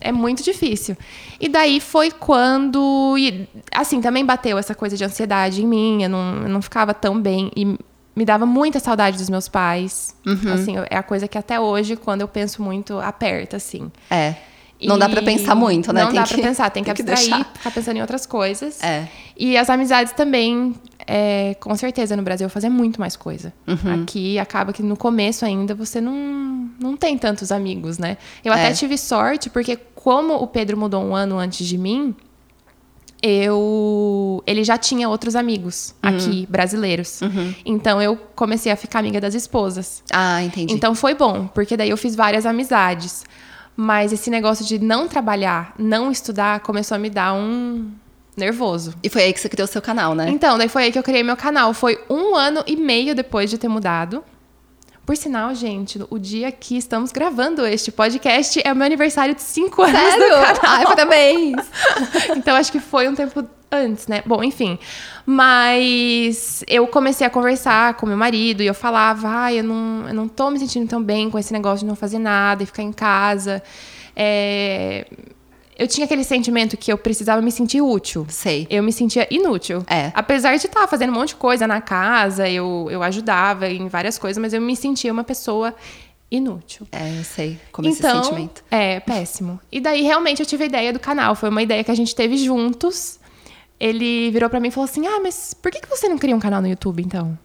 É 0.02 0.12
muito 0.12 0.44
difícil. 0.44 0.98
E 1.40 1.48
daí 1.48 1.80
foi 1.80 2.12
quando. 2.12 3.16
E, 3.18 3.48
assim, 3.74 4.02
também 4.02 4.26
bateu 4.26 4.58
essa 4.58 4.74
coisa 4.76 4.98
de 4.98 5.04
ansiedade 5.06 5.62
em 5.64 5.68
mim. 5.68 6.04
Eu 6.04 6.10
não, 6.10 6.42
eu 6.44 6.50
não 6.50 6.62
ficava 6.62 6.94
tão 6.94 7.22
bem. 7.22 7.52
E 7.56 7.78
me 8.16 8.26
dava 8.26 8.46
muita 8.46 8.80
saudade 8.80 9.18
dos 9.18 9.30
meus 9.30 9.48
pais. 9.48 10.16
Assim, 10.54 10.76
é 10.90 10.98
a 10.98 11.04
coisa 11.04 11.28
que 11.28 11.38
até 11.38 11.60
hoje, 11.60 11.96
quando 11.96 12.22
eu 12.22 12.28
penso 12.28 12.62
muito, 12.62 13.00
aperta, 13.00 13.58
assim. 13.58 13.92
é. 14.10 14.36
Não 14.84 14.98
dá 14.98 15.08
pra 15.08 15.22
E 15.22 15.26
pensar 15.26 15.54
muito, 15.54 15.94
né? 15.94 16.02
Não 16.02 16.08
Tem 16.12 16.20
dá 16.20 16.26
que- 16.26 16.34
pra 16.34 16.42
pensar, 16.44 16.70
tem 16.72 16.84
que 16.84 16.92
tem 16.92 17.06
que 17.06 17.12
abstrair, 17.12 17.30
deixar. 17.44 17.54
ficar 17.54 17.70
pensando 17.72 17.98
em 17.98 18.02
outras 18.02 18.26
coisas. 18.26 18.82
É. 18.82 19.08
E 19.38 19.56
as 19.56 19.70
amizades 19.70 20.12
também, 20.14 20.74
é, 21.06 21.56
com 21.60 21.76
certeza, 21.76 22.16
no 22.18 22.24
Brasil 22.24 22.50
fazia 22.50 22.68
muito 22.68 23.00
mais 23.00 23.16
coisa. 23.16 23.54
Uhum. 23.68 24.02
Aqui 24.02 24.40
acaba 24.40 24.74
que 24.74 24.82
no 24.82 24.98
começo 24.98 25.46
ainda 25.46 25.76
você 25.76 26.02
não, 26.02 26.68
não 26.80 26.98
tem 26.98 27.16
tantos 27.16 27.52
amigos, 27.52 28.00
né? 28.00 28.18
Eu 28.44 28.52
até 28.52 28.70
É. 28.70 28.74
tive 28.74 28.98
sorte, 28.98 29.52
porque 29.52 29.78
como 29.94 30.34
o 30.34 30.48
Pedro 30.48 30.76
mudou 30.76 31.04
um 31.04 31.16
ano 31.16 31.38
antes 31.38 31.68
de 31.68 31.78
mim, 31.78 32.16
eu 33.22 34.44
ele 34.46 34.64
já 34.64 34.78
tinha 34.78 35.08
outros 35.10 35.36
amigos 35.36 35.94
Uhum. 36.04 36.10
aqui, 36.10 36.48
brasileiros. 36.50 37.20
Então 37.66 38.02
eu 38.02 38.18
comecei 38.36 38.72
a 38.72 38.76
ficar 38.76 39.00
amiga 39.00 39.22
das 39.22 39.34
esposas. 39.34 40.04
Ah, 40.12 40.42
entendi. 40.44 40.74
Então 40.74 40.94
foi 40.96 41.14
bom, 41.14 41.48
porque 41.48 41.78
daí 41.78 41.90
eu 41.90 41.98
fiz 41.98 42.16
várias 42.16 42.46
amizades. 42.46 43.24
Mas 43.76 44.12
esse 44.12 44.30
negócio 44.30 44.66
de 44.66 44.78
não 44.80 45.08
trabalhar, 45.08 45.74
não 45.80 46.12
estudar, 46.12 46.60
começou 46.60 46.96
a 46.96 47.00
me 47.00 47.10
dar 47.10 47.34
um 47.34 47.90
nervoso. 48.36 48.94
E 49.02 49.10
foi 49.10 49.24
aí 49.24 49.34
que 49.34 49.40
você 49.40 49.48
criou 49.50 49.66
o 49.66 49.68
seu 49.72 49.82
canal, 49.82 50.14
né? 50.14 50.30
Então, 50.30 50.58
daí 50.58 50.68
foi 50.68 50.84
aí 50.84 50.92
que 50.92 51.00
eu 51.00 51.04
criei 51.04 51.24
meu 51.24 51.38
canal. 51.38 51.74
Foi 51.74 51.98
um 52.10 52.36
ano 52.36 52.64
e 52.68 52.76
meio 52.76 53.16
depois 53.16 53.50
de 53.50 53.58
ter 53.58 53.68
mudado. 53.70 54.24
Por 55.12 55.18
sinal, 55.18 55.54
gente, 55.54 56.00
o 56.10 56.18
dia 56.18 56.50
que 56.54 56.78
estamos 56.78 57.12
gravando 57.12 57.66
este 57.66 57.92
podcast 57.92 58.62
é 58.64 58.72
o 58.72 58.76
meu 58.78 58.86
aniversário 58.86 59.36
de 59.36 59.42
5 59.42 59.82
anos 59.82 60.00
Sério? 60.00 60.26
do 60.26 60.42
canal. 60.42 60.58
Ai, 60.64 60.84
parabéns! 60.86 61.56
então 62.38 62.56
acho 62.56 62.72
que 62.72 62.80
foi 62.80 63.10
um 63.10 63.14
tempo 63.14 63.46
antes, 63.70 64.08
né? 64.08 64.24
Bom, 64.26 64.42
enfim. 64.42 64.80
Mas 65.26 66.64
eu 66.66 66.88
comecei 66.88 67.28
a 67.28 67.30
conversar 67.30 67.96
com 67.96 68.06
meu 68.06 68.16
marido 68.16 68.64
e 68.64 68.68
eu 68.68 68.74
falava, 68.74 69.28
ai, 69.28 69.60
eu 69.60 69.66
não, 69.66 70.08
eu 70.08 70.14
não 70.14 70.30
tô 70.30 70.50
me 70.50 70.58
sentindo 70.58 70.88
tão 70.88 71.04
bem 71.04 71.30
com 71.30 71.38
esse 71.38 71.52
negócio 71.52 71.80
de 71.80 71.88
não 71.88 71.96
fazer 71.98 72.18
nada 72.18 72.64
e 72.64 72.66
ficar 72.66 72.84
em 72.84 72.94
casa. 72.94 73.62
É, 74.16 75.06
Eu 75.82 75.88
tinha 75.88 76.06
aquele 76.06 76.24
sentimento 76.24 76.78
que 76.78 76.94
eu 76.94 76.98
precisava 76.98 77.42
me 77.42 77.52
sentir 77.52 77.82
útil. 77.82 78.28
Sei. 78.30 78.68
Eu 78.70 78.84
me 78.84 78.94
sentia 78.94 79.28
inútil. 79.32 79.84
É. 79.90 80.12
Apesar 80.14 80.56
de 80.56 80.68
estar 80.68 80.88
fazendo 80.88 81.10
um 81.10 81.14
monte 81.14 81.30
de 81.30 81.38
coisa 81.38 81.66
na 81.66 81.82
casa, 81.82 82.48
eu, 82.48 82.88
eu 82.92 83.02
ajudava 83.02 83.68
em 83.68 83.88
várias 83.88 84.20
coisas, 84.20 84.40
mas 84.40 84.54
eu 84.54 84.62
me 84.62 84.76
sentia 84.76 85.12
uma 85.12 85.24
pessoa 85.24 85.74
inútil. 86.30 86.86
É, 86.92 87.18
eu 87.18 87.24
sei 87.24 87.60
como 87.72 87.88
então, 87.88 88.20
esse 88.20 88.30
sentimento. 88.30 88.64
É, 88.70 89.00
péssimo. 89.00 89.60
E 89.72 89.82
daí, 89.82 90.04
realmente, 90.04 90.40
eu 90.40 90.46
tive 90.46 90.66
a 90.66 90.68
ideia 90.68 90.94
do 90.94 91.00
canal. 91.00 91.34
Foi 91.34 91.50
uma 91.50 91.64
ideia 91.64 91.84
que 91.84 91.90
a 91.90 91.96
gente 91.96 92.16
teve 92.16 92.38
juntos. 92.38 93.20
Ele 93.80 94.30
virou 94.30 94.52
pra 94.52 94.60
mim 94.60 94.68
e 94.68 94.72
falou 94.72 94.88
assim: 94.88 95.08
Ah, 95.08 95.20
mas 95.20 95.56
por 95.56 95.72
que 95.72 95.82
que 95.82 95.90
você 95.90 96.08
não 96.08 96.20
cria 96.20 96.36
um 96.36 96.40
canal 96.40 96.62
no 96.62 96.68
YouTube, 96.68 97.02
então? 97.02 97.36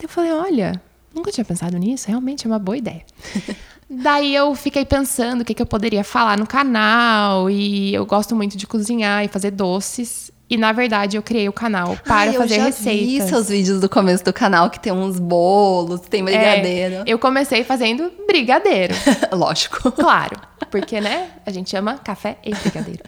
Eu 0.00 0.08
falei: 0.08 0.30
Olha, 0.30 0.80
nunca 1.12 1.32
tinha 1.32 1.44
pensado 1.44 1.76
nisso. 1.76 2.06
Realmente 2.06 2.46
é 2.46 2.48
uma 2.48 2.60
boa 2.60 2.76
ideia. 2.76 3.04
Daí 3.90 4.34
eu 4.34 4.54
fiquei 4.54 4.84
pensando 4.84 5.40
o 5.40 5.44
que, 5.44 5.54
que 5.54 5.62
eu 5.62 5.66
poderia 5.66 6.04
falar 6.04 6.36
no 6.38 6.46
canal. 6.46 7.48
E 7.48 7.94
eu 7.94 8.04
gosto 8.04 8.36
muito 8.36 8.56
de 8.56 8.66
cozinhar 8.66 9.24
e 9.24 9.28
fazer 9.28 9.50
doces. 9.50 10.30
E 10.50 10.56
na 10.56 10.72
verdade 10.72 11.16
eu 11.16 11.22
criei 11.22 11.48
o 11.48 11.52
canal 11.52 11.96
para 12.02 12.16
Ai, 12.16 12.32
fazer 12.32 12.54
eu 12.54 12.58
já 12.58 12.64
receitas. 12.64 13.06
vi 13.06 13.28
seus 13.28 13.48
vídeos 13.48 13.80
do 13.80 13.88
começo 13.88 14.24
do 14.24 14.32
canal 14.32 14.70
que 14.70 14.80
tem 14.80 14.90
uns 14.90 15.18
bolos, 15.18 16.00
tem 16.00 16.24
brigadeiro. 16.24 16.94
É, 16.96 17.02
eu 17.06 17.18
comecei 17.18 17.64
fazendo 17.64 18.10
brigadeiro. 18.26 18.94
Lógico. 19.32 19.92
Claro, 19.92 20.36
porque, 20.70 21.00
né? 21.02 21.30
A 21.44 21.50
gente 21.50 21.76
ama 21.76 21.98
café 21.98 22.38
e 22.42 22.54
brigadeiro. 22.54 23.02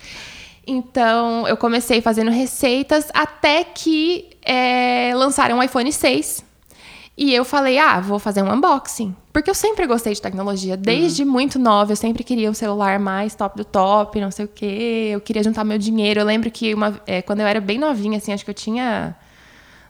Então, 0.66 1.48
eu 1.48 1.56
comecei 1.56 2.02
fazendo 2.02 2.30
receitas 2.30 3.08
até 3.14 3.64
que 3.64 4.28
é, 4.42 5.12
lançaram 5.14 5.58
o 5.58 5.62
iPhone 5.62 5.90
6. 5.90 6.44
E 7.16 7.34
eu 7.34 7.44
falei, 7.44 7.78
ah, 7.78 8.00
vou 8.00 8.18
fazer 8.18 8.42
um 8.42 8.52
unboxing. 8.52 9.16
Porque 9.32 9.48
eu 9.48 9.54
sempre 9.54 9.86
gostei 9.86 10.12
de 10.12 10.20
tecnologia. 10.20 10.76
Desde 10.76 11.22
uhum. 11.22 11.30
muito 11.30 11.58
nova, 11.58 11.92
eu 11.92 11.96
sempre 11.96 12.24
queria 12.24 12.50
um 12.50 12.54
celular 12.54 12.98
mais 12.98 13.34
top 13.34 13.56
do 13.56 13.64
top, 13.64 14.20
não 14.20 14.30
sei 14.30 14.44
o 14.44 14.48
quê. 14.48 15.10
Eu 15.12 15.20
queria 15.20 15.42
juntar 15.42 15.64
meu 15.64 15.78
dinheiro. 15.78 16.20
Eu 16.20 16.26
lembro 16.26 16.50
que 16.50 16.74
uma, 16.74 17.00
é, 17.06 17.22
quando 17.22 17.40
eu 17.40 17.46
era 17.46 17.60
bem 17.60 17.78
novinha, 17.78 18.18
assim, 18.18 18.32
acho 18.32 18.44
que 18.44 18.50
eu 18.50 18.54
tinha 18.54 19.14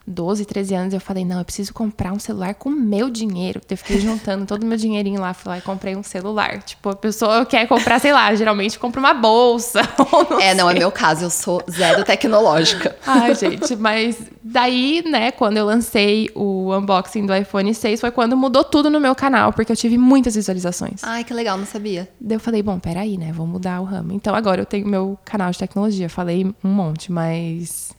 12, 0.05 0.45
13 0.45 0.75
anos, 0.75 0.93
eu 0.93 0.99
falei, 0.99 1.23
não, 1.23 1.39
eu 1.39 1.45
preciso 1.45 1.73
comprar 1.73 2.11
um 2.11 2.19
celular 2.19 2.53
com 2.55 2.69
meu 2.69 3.09
dinheiro. 3.09 3.61
Eu 3.69 3.77
fiquei 3.77 3.99
juntando 3.99 4.45
todo 4.45 4.63
o 4.63 4.65
meu 4.65 4.77
dinheirinho 4.77 5.21
lá, 5.21 5.33
fui 5.33 5.49
lá 5.49 5.57
e 5.57 5.61
comprei 5.61 5.95
um 5.95 6.03
celular. 6.03 6.61
Tipo, 6.63 6.89
a 6.89 6.95
pessoa 6.95 7.45
quer 7.45 7.67
comprar, 7.67 7.99
sei 7.99 8.11
lá, 8.11 8.33
geralmente 8.35 8.79
compra 8.79 8.99
uma 8.99 9.13
bolsa. 9.13 9.81
Não 10.29 10.39
é, 10.39 10.53
não, 10.53 10.69
é 10.69 10.73
meu 10.73 10.91
caso, 10.91 11.25
eu 11.25 11.29
sou 11.29 11.63
zero 11.69 12.03
tecnológica. 12.03 12.95
Ai, 13.05 13.33
gente, 13.35 13.75
mas 13.75 14.17
daí, 14.43 15.03
né, 15.07 15.31
quando 15.31 15.57
eu 15.57 15.65
lancei 15.65 16.29
o 16.35 16.75
unboxing 16.75 17.25
do 17.25 17.35
iPhone 17.35 17.73
6, 17.73 18.01
foi 18.01 18.11
quando 18.11 18.35
mudou 18.35 18.63
tudo 18.63 18.89
no 18.89 18.99
meu 18.99 19.15
canal, 19.15 19.53
porque 19.53 19.71
eu 19.71 19.75
tive 19.75 19.97
muitas 19.97 20.35
visualizações. 20.35 21.03
Ai, 21.03 21.23
que 21.23 21.33
legal, 21.33 21.57
não 21.57 21.65
sabia. 21.65 22.09
Daí 22.19 22.35
eu 22.35 22.39
falei, 22.39 22.61
bom, 22.61 22.79
peraí, 22.79 23.17
né, 23.17 23.31
vou 23.31 23.47
mudar 23.47 23.79
o 23.81 23.83
ramo. 23.83 24.11
Então 24.11 24.33
agora 24.35 24.61
eu 24.61 24.65
tenho 24.65 24.87
meu 24.87 25.17
canal 25.23 25.51
de 25.51 25.57
tecnologia. 25.57 26.09
Falei 26.09 26.45
um 26.63 26.69
monte, 26.69 27.11
mas 27.11 27.91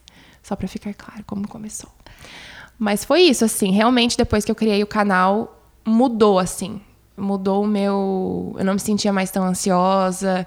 só 0.43 0.55
para 0.55 0.67
ficar 0.67 0.93
claro 0.93 1.23
como 1.25 1.47
começou. 1.47 1.89
Mas 2.77 3.05
foi 3.05 3.21
isso, 3.21 3.45
assim, 3.45 3.71
realmente 3.71 4.17
depois 4.17 4.43
que 4.43 4.51
eu 4.51 4.55
criei 4.55 4.83
o 4.83 4.87
canal, 4.87 5.63
mudou, 5.85 6.37
assim. 6.37 6.81
Mudou 7.15 7.63
o 7.63 7.67
meu. 7.67 8.55
Eu 8.57 8.65
não 8.65 8.73
me 8.73 8.79
sentia 8.79 9.13
mais 9.13 9.31
tão 9.31 9.43
ansiosa. 9.43 10.45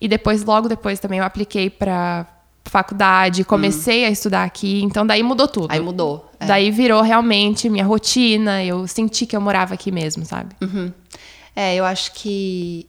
E 0.00 0.06
depois, 0.06 0.44
logo 0.44 0.68
depois, 0.68 1.00
também 1.00 1.20
eu 1.20 1.24
apliquei 1.24 1.70
para 1.70 2.26
faculdade, 2.68 3.44
comecei 3.44 4.04
hum. 4.04 4.08
a 4.08 4.10
estudar 4.10 4.44
aqui, 4.44 4.82
então 4.82 5.06
daí 5.06 5.22
mudou 5.22 5.48
tudo. 5.48 5.70
Aí 5.70 5.80
mudou. 5.80 6.30
É. 6.38 6.46
Daí 6.46 6.70
virou 6.70 7.00
realmente 7.02 7.68
minha 7.68 7.84
rotina, 7.84 8.62
eu 8.62 8.86
senti 8.86 9.26
que 9.26 9.34
eu 9.34 9.40
morava 9.40 9.74
aqui 9.74 9.90
mesmo, 9.90 10.24
sabe? 10.24 10.54
Uhum. 10.60 10.92
É, 11.56 11.74
eu 11.74 11.84
acho 11.84 12.12
que 12.12 12.86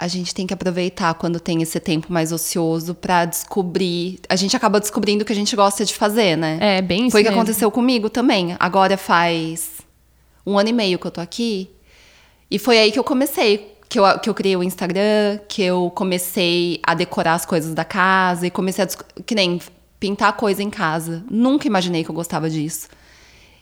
a 0.00 0.08
gente 0.08 0.34
tem 0.34 0.46
que 0.46 0.54
aproveitar 0.54 1.12
quando 1.12 1.38
tem 1.38 1.60
esse 1.60 1.78
tempo 1.78 2.10
mais 2.10 2.32
ocioso 2.32 2.94
para 2.94 3.26
descobrir. 3.26 4.18
A 4.30 4.34
gente 4.34 4.56
acaba 4.56 4.80
descobrindo 4.80 5.22
o 5.22 5.26
que 5.26 5.32
a 5.32 5.36
gente 5.36 5.54
gosta 5.54 5.84
de 5.84 5.94
fazer, 5.94 6.36
né? 6.36 6.56
É, 6.58 6.80
bem 6.80 7.02
isso. 7.02 7.10
Foi 7.10 7.20
o 7.20 7.24
que 7.24 7.30
aconteceu 7.30 7.70
comigo 7.70 8.08
também. 8.08 8.56
Agora 8.58 8.96
faz 8.96 9.72
um 10.46 10.58
ano 10.58 10.70
e 10.70 10.72
meio 10.72 10.98
que 10.98 11.06
eu 11.06 11.10
tô 11.10 11.20
aqui. 11.20 11.68
E 12.50 12.58
foi 12.58 12.78
aí 12.78 12.90
que 12.90 12.98
eu 12.98 13.04
comecei. 13.04 13.76
Que 13.90 14.00
eu, 14.00 14.18
que 14.20 14.30
eu 14.30 14.32
criei 14.32 14.56
o 14.56 14.62
Instagram, 14.62 15.38
que 15.46 15.62
eu 15.62 15.92
comecei 15.94 16.80
a 16.82 16.94
decorar 16.94 17.34
as 17.34 17.44
coisas 17.44 17.74
da 17.74 17.84
casa 17.84 18.46
e 18.46 18.50
comecei 18.50 18.82
a. 18.82 18.88
Que 19.22 19.34
nem 19.34 19.60
pintar 19.98 20.32
coisa 20.32 20.62
em 20.62 20.70
casa. 20.70 21.22
Nunca 21.30 21.66
imaginei 21.66 22.04
que 22.04 22.10
eu 22.10 22.14
gostava 22.14 22.48
disso. 22.48 22.88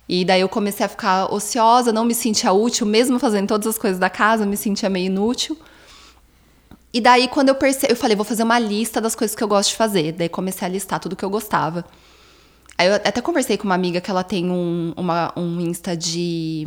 E 0.09 0.25
daí 0.25 0.43
eu 0.43 0.49
comecei 0.49 0.87
a 0.87 0.89
ficar 0.89 1.35
ociosa, 1.35 1.93
não 1.93 2.05
me 2.05 2.15
sentia 2.15 2.53
útil, 2.53 2.87
mesmo 2.87 3.19
fazendo 3.19 3.49
todas 3.49 3.67
as 3.67 3.77
coisas 3.77 3.99
da 3.99 4.09
casa, 4.09 4.47
me 4.47 4.57
sentia 4.57 4.89
meio 4.89 5.07
inútil. 5.07 5.59
E 6.93 7.01
daí, 7.01 7.29
quando 7.29 7.51
eu 7.51 7.55
percebi, 7.55 7.93
eu 7.93 7.97
falei, 7.97 8.17
vou 8.17 8.25
fazer 8.25 8.43
uma 8.43 8.59
lista 8.59 9.01
das 9.01 9.15
coisas 9.15 9.37
que 9.37 9.43
eu 9.43 9.49
gosto 9.49 9.71
de 9.71 9.77
fazer. 9.77 10.13
Daí 10.13 10.29
comecei 10.29 10.67
a 10.67 10.71
listar 10.71 10.99
tudo 10.99 11.15
que 11.15 11.25
eu 11.25 11.31
gostava. 11.31 11.85
Aí 12.79 12.87
eu 12.87 12.95
até 12.95 13.21
conversei 13.21 13.59
com 13.59 13.65
uma 13.65 13.75
amiga 13.75 14.01
que 14.01 14.11
ela 14.11 14.25
tem 14.25 14.51
um, 14.51 14.95
uma, 14.97 15.33
um 15.37 15.61
Insta 15.61 15.97
de 15.97 16.67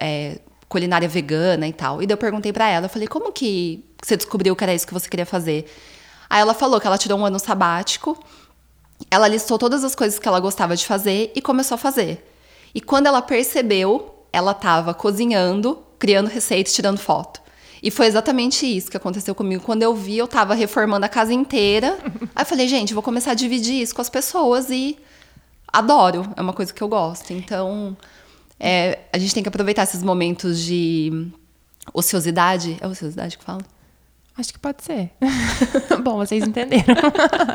é, 0.00 0.40
culinária 0.68 1.08
vegana 1.08 1.68
e 1.68 1.72
tal. 1.72 2.02
E 2.02 2.06
daí 2.06 2.14
eu 2.14 2.18
perguntei 2.18 2.52
para 2.52 2.68
ela, 2.68 2.86
eu 2.86 2.90
falei, 2.90 3.06
como 3.06 3.30
que 3.32 3.84
você 4.02 4.16
descobriu 4.16 4.56
que 4.56 4.64
era 4.64 4.74
isso 4.74 4.86
que 4.86 4.92
você 4.92 5.08
queria 5.08 5.26
fazer? 5.26 5.70
Aí 6.28 6.40
ela 6.40 6.54
falou 6.54 6.80
que 6.80 6.86
ela 6.86 6.96
tirou 6.98 7.18
um 7.18 7.26
ano 7.26 7.38
sabático, 7.38 8.18
ela 9.10 9.28
listou 9.28 9.58
todas 9.58 9.84
as 9.84 9.94
coisas 9.94 10.18
que 10.18 10.26
ela 10.26 10.40
gostava 10.40 10.76
de 10.76 10.86
fazer 10.86 11.32
e 11.34 11.42
começou 11.42 11.74
a 11.74 11.78
fazer. 11.78 12.26
E 12.74 12.80
quando 12.80 13.06
ela 13.06 13.20
percebeu, 13.20 14.24
ela 14.32 14.52
estava 14.52 14.94
cozinhando, 14.94 15.82
criando 15.98 16.28
receitas, 16.28 16.72
tirando 16.72 16.98
foto. 16.98 17.40
E 17.82 17.90
foi 17.90 18.06
exatamente 18.06 18.66
isso 18.66 18.90
que 18.90 18.96
aconteceu 18.96 19.34
comigo. 19.34 19.62
Quando 19.62 19.82
eu 19.82 19.94
vi, 19.94 20.18
eu 20.18 20.28
tava 20.28 20.54
reformando 20.54 21.06
a 21.06 21.08
casa 21.08 21.32
inteira. 21.32 21.98
Aí 22.34 22.42
eu 22.42 22.46
falei, 22.46 22.68
gente, 22.68 22.92
vou 22.92 23.02
começar 23.02 23.30
a 23.30 23.34
dividir 23.34 23.80
isso 23.80 23.94
com 23.94 24.02
as 24.02 24.10
pessoas 24.10 24.70
e 24.70 24.98
adoro. 25.72 26.28
É 26.36 26.42
uma 26.42 26.52
coisa 26.52 26.72
que 26.72 26.82
eu 26.82 26.88
gosto. 26.88 27.32
Então, 27.32 27.96
é, 28.58 28.98
a 29.12 29.18
gente 29.18 29.32
tem 29.32 29.42
que 29.42 29.48
aproveitar 29.48 29.84
esses 29.84 30.02
momentos 30.02 30.60
de 30.60 31.28
ociosidade. 31.94 32.76
É 32.80 32.86
ociosidade 32.86 33.38
que 33.38 33.44
fala? 33.44 33.62
Acho 34.36 34.52
que 34.52 34.58
pode 34.58 34.82
ser. 34.84 35.10
Bom, 36.04 36.16
vocês 36.16 36.46
entenderam. 36.46 36.94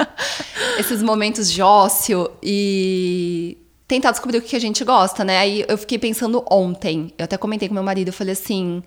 esses 0.79 1.01
momentos 1.01 1.51
de 1.51 1.61
ócio 1.61 2.29
e 2.41 3.57
tentar 3.87 4.11
descobrir 4.11 4.39
o 4.39 4.41
que 4.41 4.55
a 4.55 4.59
gente 4.59 4.83
gosta, 4.83 5.23
né? 5.23 5.37
Aí 5.37 5.65
eu 5.67 5.77
fiquei 5.77 5.99
pensando 5.99 6.43
ontem. 6.49 7.13
Eu 7.17 7.25
até 7.25 7.37
comentei 7.37 7.67
com 7.67 7.73
meu 7.73 7.83
marido, 7.83 8.07
eu 8.07 8.13
falei 8.13 8.33
assim 8.33 8.83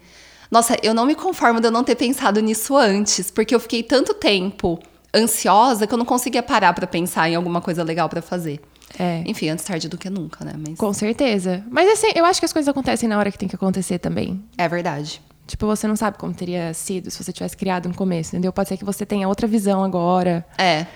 nossa, 0.51 0.77
eu 0.83 0.95
não 0.95 1.05
me 1.05 1.15
conformo 1.15 1.61
de 1.61 1.67
eu 1.67 1.71
não 1.71 1.85
ter 1.85 1.95
pensado 1.95 2.41
nisso 2.41 2.77
antes, 2.77 3.31
porque 3.31 3.55
eu 3.55 3.61
fiquei 3.61 3.83
tanto 3.83 4.15
tempo 4.15 4.79
ansiosa 5.15 5.87
que 5.87 5.95
eu 5.95 5.99
não 5.99 6.05
conseguia 6.05 6.43
parar 6.43 6.73
para 6.73 6.87
pensar 6.87 7.29
em 7.29 7.35
alguma 7.35 7.61
coisa 7.61 7.83
legal 7.83 8.09
para 8.09 8.23
fazer. 8.23 8.61
É. 8.99 9.23
Enfim, 9.27 9.49
antes 9.49 9.65
tarde 9.65 9.89
do 9.89 9.99
que 9.99 10.09
nunca, 10.09 10.45
né? 10.45 10.55
Mas... 10.57 10.79
Com 10.79 10.93
certeza. 10.93 11.63
Mas 11.71 11.89
assim, 11.91 12.13
eu 12.15 12.25
acho 12.25 12.41
que 12.41 12.47
as 12.47 12.53
coisas 12.53 12.69
acontecem 12.69 13.09
na 13.09 13.19
hora 13.19 13.31
que 13.31 13.39
tem 13.39 13.49
que 13.49 13.55
acontecer 13.55 13.99
também. 13.99 14.43
É 14.57 14.69
verdade. 14.69 15.21
Tipo, 15.47 15.67
você 15.67 15.87
não 15.87 15.97
sabe 15.97 16.19
como 16.19 16.35
teria 16.35 16.75
sido 16.75 17.11
se 17.11 17.23
você 17.23 17.33
tivesse 17.33 17.57
criado 17.57 17.89
no 17.89 17.95
começo, 17.95 18.31
entendeu? 18.31 18.53
Pode 18.53 18.69
ser 18.69 18.77
que 18.77 18.85
você 18.85 19.07
tenha 19.07 19.27
outra 19.27 19.47
visão 19.47 19.83
agora. 19.83 20.45
É. 20.59 20.87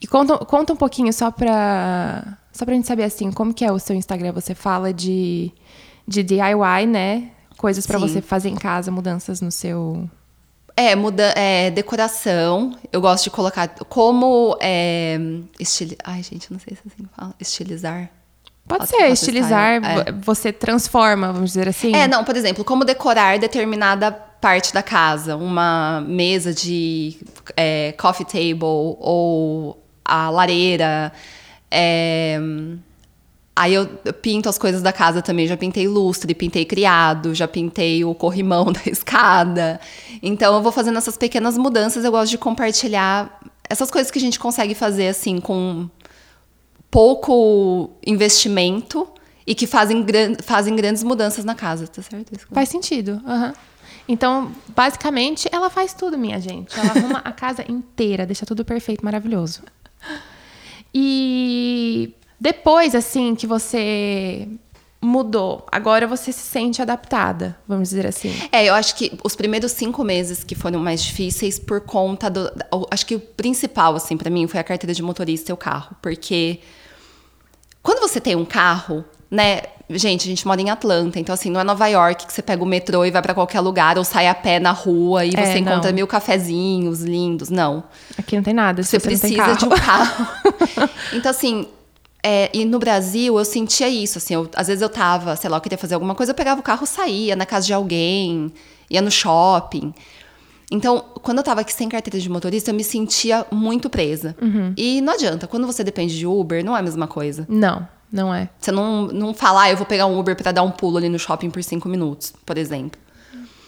E 0.00 0.06
conta, 0.06 0.36
conta 0.38 0.72
um 0.72 0.76
pouquinho 0.76 1.12
só 1.12 1.30
pra, 1.30 2.36
só 2.52 2.64
pra 2.64 2.74
gente 2.74 2.86
saber, 2.86 3.04
assim, 3.04 3.30
como 3.30 3.54
que 3.54 3.64
é 3.64 3.72
o 3.72 3.78
seu 3.78 3.96
Instagram. 3.96 4.32
Você 4.32 4.54
fala 4.54 4.92
de, 4.92 5.50
de 6.06 6.22
DIY, 6.22 6.86
né? 6.88 7.30
Coisas 7.62 7.86
para 7.86 7.96
você 7.96 8.20
fazer 8.20 8.48
em 8.48 8.56
casa, 8.56 8.90
mudanças 8.90 9.40
no 9.40 9.52
seu. 9.52 10.10
É, 10.76 10.96
muda, 10.96 11.32
é, 11.36 11.70
decoração. 11.70 12.76
Eu 12.90 13.00
gosto 13.00 13.24
de 13.24 13.30
colocar 13.30 13.68
como 13.88 14.56
é, 14.60 15.16
estili... 15.60 15.96
Ai, 16.02 16.22
gente, 16.22 16.50
não 16.52 16.58
sei 16.58 16.74
se 16.74 16.82
assim 16.86 17.08
fala. 17.16 17.34
Estilizar. 17.38 18.10
Pode 18.66 18.88
ser, 18.88 19.08
estilizar, 19.10 19.82
é. 19.84 20.12
você 20.12 20.52
transforma, 20.52 21.32
vamos 21.32 21.50
dizer 21.50 21.68
assim. 21.68 21.94
É, 21.94 22.08
não, 22.08 22.24
por 22.24 22.36
exemplo, 22.36 22.64
como 22.64 22.84
decorar 22.84 23.38
determinada 23.38 24.10
parte 24.10 24.72
da 24.72 24.82
casa. 24.82 25.36
Uma 25.36 26.02
mesa 26.06 26.52
de 26.52 27.18
é, 27.56 27.92
coffee 27.92 28.26
table 28.26 28.96
ou 28.98 29.80
a 30.04 30.30
lareira. 30.30 31.12
É, 31.70 32.40
Aí 33.54 33.74
eu 33.74 33.86
pinto 34.22 34.48
as 34.48 34.56
coisas 34.56 34.80
da 34.80 34.92
casa 34.92 35.20
também, 35.20 35.46
já 35.46 35.58
pintei 35.58 35.86
lustre, 35.86 36.34
pintei 36.34 36.64
criado, 36.64 37.34
já 37.34 37.46
pintei 37.46 38.02
o 38.02 38.14
corrimão 38.14 38.66
da 38.72 38.80
escada. 38.86 39.78
Então 40.22 40.54
eu 40.54 40.62
vou 40.62 40.72
fazendo 40.72 40.96
essas 40.96 41.16
pequenas 41.16 41.58
mudanças, 41.58 42.04
eu 42.04 42.10
gosto 42.10 42.30
de 42.30 42.38
compartilhar 42.38 43.40
essas 43.68 43.90
coisas 43.90 44.10
que 44.10 44.18
a 44.18 44.20
gente 44.20 44.38
consegue 44.38 44.74
fazer 44.74 45.08
assim 45.08 45.38
com 45.38 45.88
pouco 46.90 47.90
investimento 48.06 49.08
e 49.46 49.54
que 49.54 49.66
fazem, 49.66 50.02
gran 50.02 50.34
fazem 50.42 50.74
grandes 50.74 51.02
mudanças 51.02 51.44
na 51.44 51.54
casa, 51.54 51.86
tá 51.86 52.00
certo? 52.02 52.32
Faz 52.52 52.68
sentido. 52.68 53.20
Uhum. 53.26 53.52
Então, 54.08 54.52
basicamente, 54.74 55.48
ela 55.52 55.70
faz 55.70 55.94
tudo, 55.94 56.18
minha 56.18 56.40
gente. 56.40 56.78
Ela 56.78 56.90
arruma 56.90 57.18
a 57.24 57.32
casa 57.32 57.64
inteira, 57.70 58.26
deixa 58.26 58.44
tudo 58.44 58.64
perfeito, 58.64 59.04
maravilhoso. 59.04 59.62
E 60.94 62.14
depois, 62.42 62.92
assim, 62.96 63.36
que 63.36 63.46
você 63.46 64.48
mudou, 65.00 65.64
agora 65.70 66.08
você 66.08 66.32
se 66.32 66.40
sente 66.40 66.82
adaptada, 66.82 67.56
vamos 67.68 67.90
dizer 67.90 68.04
assim. 68.04 68.34
É, 68.50 68.64
eu 68.64 68.74
acho 68.74 68.96
que 68.96 69.16
os 69.22 69.36
primeiros 69.36 69.70
cinco 69.70 70.02
meses 70.02 70.42
que 70.42 70.56
foram 70.56 70.80
mais 70.80 71.04
difíceis 71.04 71.60
por 71.60 71.82
conta 71.82 72.28
do. 72.28 72.50
Acho 72.90 73.06
que 73.06 73.14
o 73.14 73.20
principal, 73.20 73.94
assim, 73.94 74.16
para 74.16 74.28
mim 74.28 74.48
foi 74.48 74.58
a 74.58 74.64
carteira 74.64 74.92
de 74.92 75.04
motorista 75.04 75.52
e 75.52 75.54
o 75.54 75.56
carro. 75.56 75.94
Porque 76.02 76.58
quando 77.80 78.00
você 78.00 78.20
tem 78.20 78.34
um 78.34 78.44
carro, 78.44 79.04
né? 79.30 79.60
Gente, 79.88 80.22
a 80.22 80.26
gente 80.26 80.44
mora 80.44 80.60
em 80.60 80.68
Atlanta, 80.68 81.20
então 81.20 81.32
assim, 81.32 81.48
não 81.48 81.60
é 81.60 81.64
Nova 81.64 81.86
York 81.86 82.26
que 82.26 82.32
você 82.32 82.42
pega 82.42 82.64
o 82.64 82.66
metrô 82.66 83.04
e 83.04 83.10
vai 83.12 83.22
para 83.22 83.34
qualquer 83.34 83.60
lugar 83.60 83.98
ou 83.98 84.04
sai 84.04 84.26
a 84.26 84.34
pé 84.34 84.58
na 84.58 84.72
rua 84.72 85.24
e 85.24 85.32
é, 85.36 85.46
você 85.46 85.58
encontra 85.58 85.90
não. 85.90 85.94
mil 85.94 86.08
cafezinhos 86.08 87.02
lindos. 87.02 87.50
Não. 87.50 87.84
Aqui 88.18 88.34
não 88.34 88.42
tem 88.42 88.54
nada. 88.54 88.82
você, 88.82 88.98
você 88.98 89.06
precisa 89.06 89.54
de 89.54 89.64
um 89.64 89.68
carro. 89.68 90.26
então, 91.14 91.30
assim, 91.30 91.68
é, 92.22 92.50
e 92.54 92.64
no 92.64 92.78
Brasil 92.78 93.36
eu 93.36 93.44
sentia 93.44 93.88
isso, 93.88 94.18
assim, 94.18 94.34
eu, 94.34 94.48
às 94.54 94.68
vezes 94.68 94.80
eu 94.80 94.88
tava, 94.88 95.34
sei 95.34 95.50
lá, 95.50 95.56
eu 95.56 95.60
queria 95.60 95.78
fazer 95.78 95.94
alguma 95.94 96.14
coisa, 96.14 96.30
eu 96.30 96.36
pegava 96.36 96.60
o 96.60 96.62
carro, 96.62 96.86
saía 96.86 97.34
na 97.34 97.44
casa 97.44 97.66
de 97.66 97.72
alguém, 97.72 98.52
ia 98.88 99.02
no 99.02 99.10
shopping. 99.10 99.92
Então, 100.70 101.04
quando 101.22 101.38
eu 101.38 101.44
tava 101.44 101.60
aqui 101.60 101.72
sem 101.72 101.88
carteira 101.88 102.18
de 102.18 102.28
motorista, 102.30 102.70
eu 102.70 102.74
me 102.74 102.84
sentia 102.84 103.44
muito 103.50 103.90
presa. 103.90 104.34
Uhum. 104.40 104.72
E 104.76 105.00
não 105.02 105.12
adianta, 105.12 105.46
quando 105.46 105.66
você 105.66 105.84
depende 105.84 106.16
de 106.16 106.26
Uber, 106.26 106.64
não 106.64 106.74
é 106.74 106.80
a 106.80 106.82
mesma 106.82 107.06
coisa. 107.06 107.44
Não, 107.48 107.86
não 108.10 108.32
é. 108.32 108.48
Você 108.58 108.70
não, 108.72 109.08
não 109.08 109.34
fala, 109.34 109.64
ah, 109.64 109.70
eu 109.70 109.76
vou 109.76 109.84
pegar 109.84 110.06
um 110.06 110.18
Uber 110.18 110.34
para 110.36 110.52
dar 110.52 110.62
um 110.62 110.70
pulo 110.70 110.96
ali 110.96 111.08
no 111.08 111.18
shopping 111.18 111.50
por 111.50 111.62
cinco 111.62 111.88
minutos, 111.88 112.32
por 112.46 112.56
exemplo. 112.56 112.98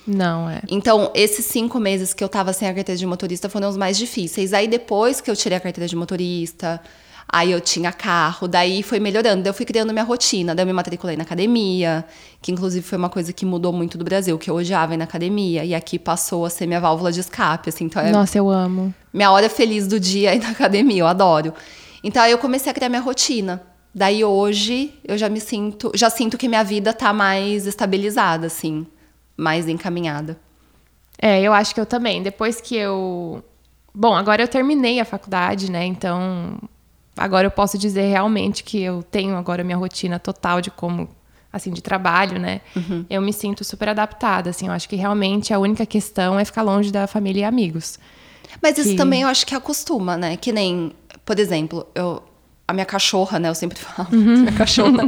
Não, 0.07 0.49
é. 0.49 0.61
Então, 0.69 1.11
esses 1.15 1.45
cinco 1.47 1.81
meses 1.81 2.15
que 2.15 2.23
eu 2.23 2.29
tava 2.29 2.53
sem 2.53 2.69
a 2.69 2.75
carteira 2.75 2.99
de 2.99 3.07
motorista 3.07 3.49
foram 3.49 3.69
os 3.69 3.77
mais 3.77 3.99
difíceis. 3.99 4.53
Aí, 4.53 4.69
depois 4.69 5.21
que 5.21 5.31
eu 5.31 5.37
tirei 5.37 5.59
a 5.59 5.61
carteira 5.61 5.89
de 5.89 5.97
motorista, 5.97 6.81
aí 7.29 7.51
eu 7.51 7.61
tinha 7.61 7.93
carro, 7.93 8.47
daí 8.47 8.83
foi 8.83 9.01
melhorando. 9.01 9.43
Daí 9.43 9.51
eu 9.51 9.55
fui 9.55 9.67
criando 9.67 9.93
minha 9.93 10.05
rotina. 10.05 10.55
Daí 10.55 10.63
eu 10.63 10.67
me 10.67 10.73
matriculei 10.73 11.17
na 11.17 11.23
academia, 11.23 12.05
que 12.41 12.53
inclusive 12.53 12.87
foi 12.87 12.99
uma 12.99 13.09
coisa 13.09 13.33
que 13.33 13.45
mudou 13.45 13.73
muito 13.73 13.99
do 13.99 14.05
Brasil, 14.05 14.39
que 14.39 14.51
eu 14.51 14.55
odiava 14.55 14.95
ir 14.95 14.97
na 14.97 15.05
academia. 15.05 15.65
E 15.65 15.75
aqui 15.75 15.99
passou 15.99 16.45
a 16.45 16.51
ser 16.51 16.67
minha 16.67 16.81
válvula 16.81 17.11
de 17.11 17.21
escape, 17.21 17.69
assim. 17.69 17.85
Então, 17.85 18.03
é 18.03 18.11
Nossa, 18.11 18.39
eu 18.39 18.49
amo. 18.49 18.95
minha 19.13 19.31
hora 19.31 19.49
feliz 19.49 19.87
do 19.87 19.99
dia 19.99 20.33
é 20.33 20.37
ir 20.37 20.43
na 20.43 20.51
academia, 20.51 21.01
eu 21.01 21.07
adoro. 21.07 21.53
Então, 22.03 22.23
aí 22.23 22.33
eu 22.33 22.39
comecei 22.39 22.71
a 22.71 22.75
criar 22.75 22.89
minha 22.89 23.01
rotina. 23.01 23.63
Daí 23.95 24.25
hoje 24.25 24.93
eu 25.05 25.17
já 25.17 25.29
me 25.29 25.41
sinto, 25.41 25.93
já 25.95 26.11
sinto 26.11 26.37
que 26.37 26.49
minha 26.49 26.65
vida 26.65 26.93
tá 26.93 27.13
mais 27.13 27.67
estabilizada, 27.67 28.49
assim, 28.49 28.87
mais 29.37 29.69
encaminhada. 29.69 30.37
É, 31.21 31.41
eu 31.41 31.53
acho 31.53 31.75
que 31.75 31.81
eu 31.81 31.87
também. 31.87 32.23
Depois 32.23 32.61
que 32.61 32.77
eu. 32.77 33.43
Bom, 33.95 34.15
agora 34.15 34.43
eu 34.43 34.49
terminei 34.49 34.99
a 34.99 35.05
faculdade, 35.05 35.71
né? 35.71 35.85
Então, 35.85 36.59
agora 37.17 37.47
eu 37.47 37.51
posso 37.51 37.77
dizer 37.79 38.09
realmente 38.11 38.63
que 38.65 38.81
eu 38.83 39.03
tenho 39.03 39.37
agora 39.37 39.63
minha 39.65 39.77
rotina 39.77 40.19
total 40.19 40.61
de 40.61 40.71
como, 40.71 41.09
assim, 41.53 41.71
de 41.73 41.81
trabalho, 41.83 42.39
né? 42.39 42.61
Eu 43.09 43.21
me 43.23 43.33
sinto 43.33 43.65
super 43.65 43.89
adaptada, 43.89 44.51
assim. 44.51 44.67
Eu 44.67 44.73
acho 44.73 44.89
que 44.89 44.97
realmente 44.97 45.53
a 45.55 45.59
única 45.59 45.85
questão 45.87 46.39
é 46.39 46.45
ficar 46.45 46.63
longe 46.63 46.91
da 46.91 47.07
família 47.07 47.43
e 47.43 47.45
amigos. 47.45 47.99
Mas 48.63 48.79
isso 48.79 48.91
Que- 48.91 48.97
também 48.97 49.23
eu 49.23 49.29
acho 49.29 49.47
que 49.47 49.55
acostuma, 49.55 50.17
né? 50.17 50.37
Que 50.37 50.53
nem, 50.53 50.93
por 51.25 51.39
exemplo, 51.39 51.87
eu, 51.95 52.23
a 52.67 52.73
minha 52.73 52.87
cachorra, 52.87 53.39
né? 53.39 53.49
Eu 53.49 53.55
sempre 53.55 53.79
falo, 53.81 54.09
Uhum. 54.13 54.39
minha 54.41 54.53
cachorra. 54.53 55.03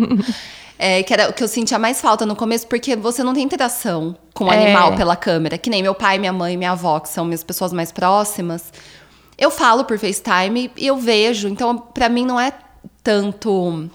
É, 0.78 1.02
que 1.02 1.12
era 1.12 1.30
o 1.30 1.32
que 1.32 1.42
eu 1.42 1.48
sentia 1.48 1.78
mais 1.78 2.02
falta 2.02 2.26
no 2.26 2.36
começo, 2.36 2.66
porque 2.66 2.94
você 2.96 3.24
não 3.24 3.32
tem 3.32 3.42
interação 3.42 4.14
com 4.34 4.44
o 4.44 4.52
É. 4.52 4.62
animal 4.62 4.94
pela 4.94 5.16
câmera. 5.16 5.56
Que 5.56 5.70
nem 5.70 5.82
meu 5.82 5.94
pai, 5.94 6.18
minha 6.18 6.34
mãe 6.34 6.54
minha 6.56 6.72
avó, 6.72 7.00
que 7.00 7.08
são 7.08 7.24
minhas 7.24 7.42
pessoas 7.42 7.72
mais 7.72 7.90
próximas. 7.90 8.72
Eu 9.38 9.50
falo 9.50 9.84
por 9.84 9.98
FaceTime 9.98 10.70
e 10.76 10.86
eu 10.86 10.96
vejo. 10.96 11.48
Então, 11.48 11.76
pra 11.76 12.08
mim, 12.08 12.24
não 12.24 12.40
é 12.40 12.52
tanto. 13.02 13.90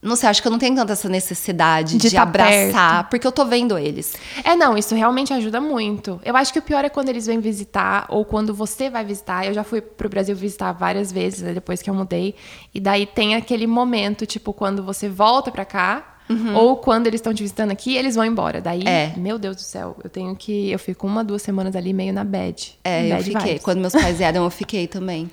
Não 0.00 0.14
sei, 0.14 0.28
acho 0.28 0.40
que 0.40 0.46
eu 0.46 0.52
não 0.52 0.60
tenho 0.60 0.76
tanta 0.76 0.92
essa 0.92 1.08
necessidade 1.08 1.98
De 1.98 2.08
de, 2.08 2.14
tá 2.14 2.22
abraçar, 2.22 3.08
porque 3.08 3.26
eu 3.26 3.32
tô 3.32 3.44
vendo 3.44 3.76
eles. 3.76 4.14
É, 4.44 4.54
não, 4.54 4.78
isso 4.78 4.94
realmente 4.94 5.32
ajuda 5.32 5.60
muito. 5.60 6.20
Eu 6.24 6.36
acho 6.36 6.52
que 6.52 6.58
o 6.60 6.62
pior 6.62 6.84
é 6.84 6.88
quando 6.88 7.08
eles 7.08 7.26
vêm 7.26 7.40
visitar 7.40 8.06
ou 8.08 8.24
quando 8.24 8.54
você 8.54 8.88
vai 8.88 9.04
visitar. 9.04 9.44
Eu 9.44 9.52
já 9.52 9.64
fui 9.64 9.80
pro 9.80 10.08
Brasil 10.08 10.36
visitar 10.36 10.70
várias 10.70 11.10
vezes 11.10 11.42
né, 11.42 11.52
depois 11.52 11.82
que 11.82 11.90
eu 11.90 11.94
mudei. 11.94 12.36
E 12.72 12.78
daí 12.78 13.06
tem 13.06 13.34
aquele 13.34 13.66
momento, 13.66 14.24
tipo, 14.24 14.52
quando 14.52 14.84
você 14.84 15.08
volta 15.08 15.50
pra 15.50 15.64
cá. 15.64 16.17
Ou 16.54 16.76
quando 16.76 17.06
eles 17.06 17.18
estão 17.18 17.32
te 17.32 17.42
visitando 17.42 17.70
aqui, 17.70 17.96
eles 17.96 18.14
vão 18.14 18.24
embora. 18.24 18.60
Daí, 18.60 18.82
É. 18.86 19.14
meu 19.16 19.38
Deus 19.38 19.56
do 19.56 19.62
céu, 19.62 19.96
eu 20.04 20.10
tenho 20.10 20.34
que. 20.36 20.70
Eu 20.70 20.78
fico 20.78 21.06
uma, 21.06 21.24
duas 21.24 21.40
semanas 21.42 21.74
ali 21.74 21.92
meio 21.92 22.12
na 22.12 22.24
bad. 22.24 22.78
É, 22.84 23.06
eu 23.06 23.08
bad 23.10 23.24
fiquei. 23.24 23.40
vibes. 23.52 23.62
Quando 23.62 23.80
meus 23.80 23.92
pais 23.92 24.16
vieram, 24.18 24.44
eu 24.44 24.50
fiquei 24.50 24.86
também. 24.86 25.30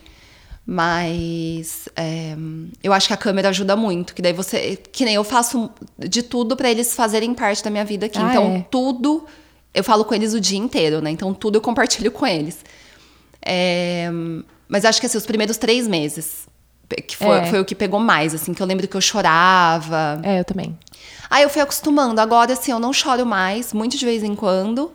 Mas 0.66 1.88
é, 1.96 2.36
eu 2.84 2.92
acho 2.92 3.08
que 3.08 3.14
a 3.14 3.18
câmera 3.18 3.50
ajuda 3.50 3.76
muito. 3.76 4.16
Que 4.16 4.22
daí 4.22 4.34
você. 4.34 4.76
Que 4.92 5.06
nem 5.06 5.14
eu 5.16 5.24
faço 5.24 5.70
de 5.98 6.24
tudo 6.24 6.56
pra 6.56 6.70
eles 6.72 6.96
fazerem 6.96 7.34
parte 7.34 7.64
da 7.64 7.70
minha 7.70 7.86
vida 7.86 8.08
aqui. 8.08 8.18
Ah, 8.18 8.30
então, 8.30 8.56
é? 8.56 8.66
tudo. 8.72 9.26
Eu 9.74 9.84
falo 9.84 10.06
com 10.06 10.16
eles 10.16 10.34
o 10.34 10.40
dia 10.40 10.58
inteiro, 10.58 11.02
né? 11.02 11.12
Então, 11.12 11.34
tudo 11.34 11.58
eu 11.58 11.62
compartilho 11.62 12.10
com 12.12 12.26
eles. 12.26 12.64
É, 13.46 14.10
mas 14.68 14.86
acho 14.86 15.00
que 15.00 15.06
assim, 15.06 15.18
os 15.18 15.26
primeiros 15.26 15.58
três 15.58 15.88
meses. 15.88 16.48
Que 17.08 17.18
foi, 17.18 17.38
É. 17.40 17.46
foi 17.48 17.60
o 17.60 17.66
que 17.66 17.74
pegou 17.76 18.00
mais, 18.00 18.34
assim, 18.34 18.54
que 18.54 18.62
eu 18.62 18.66
lembro 18.68 18.88
que 18.88 18.96
eu 18.96 19.02
chorava. 19.02 20.20
É, 20.24 20.40
eu 20.40 20.46
também. 20.46 20.78
Aí 21.30 21.42
eu 21.44 21.50
fui 21.50 21.62
acostumando. 21.62 22.22
Agora, 22.22 22.54
assim, 22.54 22.72
eu 22.72 22.80
não 22.80 22.94
choro 22.94 23.26
mais, 23.26 23.74
muito 23.74 23.98
de 23.98 24.06
vez 24.06 24.24
em 24.24 24.36
quando. 24.36 24.92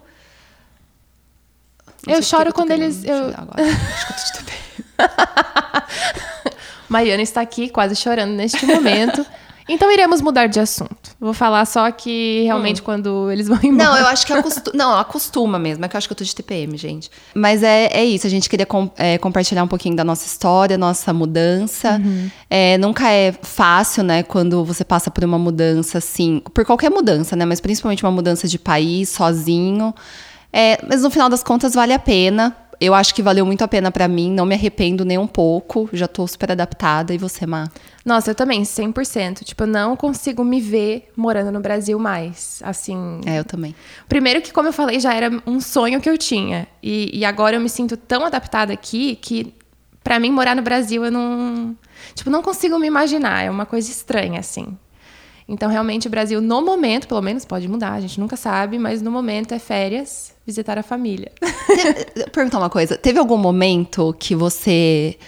Não 2.06 2.14
Eu 2.14 2.22
choro 2.22 2.48
eu 2.50 2.52
quando 2.54 2.70
eles- 2.70 3.04
eu- 3.04 3.28
agora. 3.28 3.62
Acho 3.62 4.32
que 4.32 4.38
eu 4.38 4.44
tô 4.44 4.50
de. 4.50 4.60
Mariana 6.88 7.22
está 7.22 7.40
aqui 7.40 7.68
quase 7.68 7.94
chorando 7.96 8.32
neste 8.32 8.64
momento. 8.66 9.24
Então 9.72 9.90
iremos 9.92 10.20
mudar 10.20 10.46
de 10.48 10.58
assunto. 10.58 11.10
Vou 11.20 11.32
falar 11.32 11.64
só 11.64 11.90
que 11.90 12.42
realmente 12.44 12.82
quando 12.82 13.30
eles 13.30 13.46
vão 13.46 13.58
embora. 13.62 13.90
Não, 13.90 13.96
eu 13.98 14.06
acho 14.06 14.26
que 14.26 14.32
acostuma, 14.32 14.72
não, 14.76 14.98
acostuma 14.98 15.58
mesmo. 15.58 15.84
É 15.84 15.88
que 15.88 15.94
eu 15.94 15.98
acho 15.98 16.08
que 16.08 16.12
eu 16.12 16.16
tô 16.16 16.24
de 16.24 16.34
TPM, 16.34 16.76
gente. 16.76 17.10
Mas 17.34 17.62
é, 17.62 17.86
é 17.92 18.04
isso. 18.04 18.26
A 18.26 18.30
gente 18.30 18.48
queria 18.48 18.66
com- 18.66 18.90
é, 18.96 19.16
compartilhar 19.18 19.62
um 19.62 19.68
pouquinho 19.68 19.94
da 19.94 20.02
nossa 20.04 20.26
história, 20.26 20.76
nossa 20.76 21.12
mudança. 21.12 22.00
É, 22.48 22.76
nunca 22.78 23.10
é 23.10 23.32
fácil, 23.42 24.02
né, 24.02 24.22
quando 24.22 24.64
você 24.64 24.84
passa 24.84 25.10
por 25.10 25.22
uma 25.24 25.38
mudança 25.38 25.98
assim, 25.98 26.42
por 26.52 26.64
qualquer 26.64 26.90
mudança, 26.90 27.36
né? 27.36 27.44
Mas 27.44 27.60
principalmente 27.60 28.02
uma 28.04 28.10
mudança 28.12 28.48
de 28.48 28.58
país, 28.58 29.08
sozinho. 29.10 29.94
É, 30.52 30.78
mas 30.88 31.02
no 31.02 31.10
final 31.10 31.28
das 31.28 31.42
contas 31.44 31.74
vale 31.74 31.92
a 31.92 31.98
pena. 31.98 32.56
Eu 32.80 32.94
acho 32.94 33.14
que 33.14 33.22
valeu 33.22 33.44
muito 33.44 33.62
a 33.62 33.68
pena 33.68 33.90
pra 33.90 34.08
mim, 34.08 34.32
não 34.32 34.46
me 34.46 34.54
arrependo 34.54 35.04
nem 35.04 35.18
um 35.18 35.26
pouco. 35.26 35.88
Já 35.92 36.08
tô 36.08 36.26
super 36.26 36.52
adaptada. 36.52 37.12
E 37.12 37.18
você, 37.18 37.44
Má? 37.44 37.68
Nossa, 38.04 38.30
eu 38.30 38.34
também, 38.34 38.62
100%. 38.62 39.44
Tipo, 39.44 39.64
eu 39.64 39.66
não 39.66 39.94
consigo 39.94 40.42
me 40.42 40.62
ver 40.62 41.10
morando 41.14 41.52
no 41.52 41.60
Brasil 41.60 41.98
mais. 41.98 42.62
Assim. 42.64 43.20
É, 43.26 43.38
eu 43.38 43.44
também. 43.44 43.74
Primeiro 44.08 44.40
que, 44.40 44.50
como 44.50 44.68
eu 44.68 44.72
falei, 44.72 44.98
já 44.98 45.12
era 45.12 45.30
um 45.46 45.60
sonho 45.60 46.00
que 46.00 46.08
eu 46.08 46.16
tinha. 46.16 46.66
E, 46.82 47.10
e 47.18 47.24
agora 47.24 47.56
eu 47.56 47.60
me 47.60 47.68
sinto 47.68 47.98
tão 47.98 48.24
adaptada 48.24 48.72
aqui 48.72 49.14
que, 49.16 49.52
pra 50.02 50.18
mim, 50.18 50.30
morar 50.30 50.56
no 50.56 50.62
Brasil, 50.62 51.04
eu 51.04 51.10
não. 51.10 51.76
Tipo, 52.14 52.30
não 52.30 52.42
consigo 52.42 52.78
me 52.78 52.86
imaginar. 52.86 53.44
É 53.44 53.50
uma 53.50 53.66
coisa 53.66 53.90
estranha, 53.90 54.40
assim. 54.40 54.78
Então, 55.50 55.68
realmente, 55.68 56.06
o 56.06 56.10
Brasil, 56.10 56.40
no 56.40 56.62
momento, 56.62 57.08
pelo 57.08 57.20
menos, 57.20 57.44
pode 57.44 57.66
mudar, 57.66 57.94
a 57.94 58.00
gente 58.00 58.20
nunca 58.20 58.36
sabe, 58.36 58.78
mas 58.78 59.02
no 59.02 59.10
momento 59.10 59.52
é 59.52 59.58
férias, 59.58 60.32
visitar 60.46 60.78
a 60.78 60.82
família. 60.82 61.32
Perguntar 62.32 62.58
uma 62.58 62.70
coisa. 62.70 62.96
Teve 62.96 63.18
algum 63.18 63.36
momento 63.36 64.14
que 64.16 64.32
você 64.32 65.18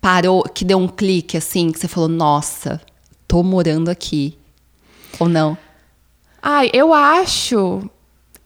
parou, 0.00 0.44
que 0.44 0.64
deu 0.64 0.78
um 0.78 0.88
clique 0.88 1.36
assim, 1.36 1.70
que 1.70 1.78
você 1.78 1.86
falou, 1.86 2.08
nossa, 2.08 2.80
tô 3.28 3.42
morando 3.42 3.90
aqui? 3.90 4.38
Ou 5.20 5.28
não? 5.28 5.58
Ai, 6.42 6.70
eu 6.72 6.94
acho. 6.94 7.82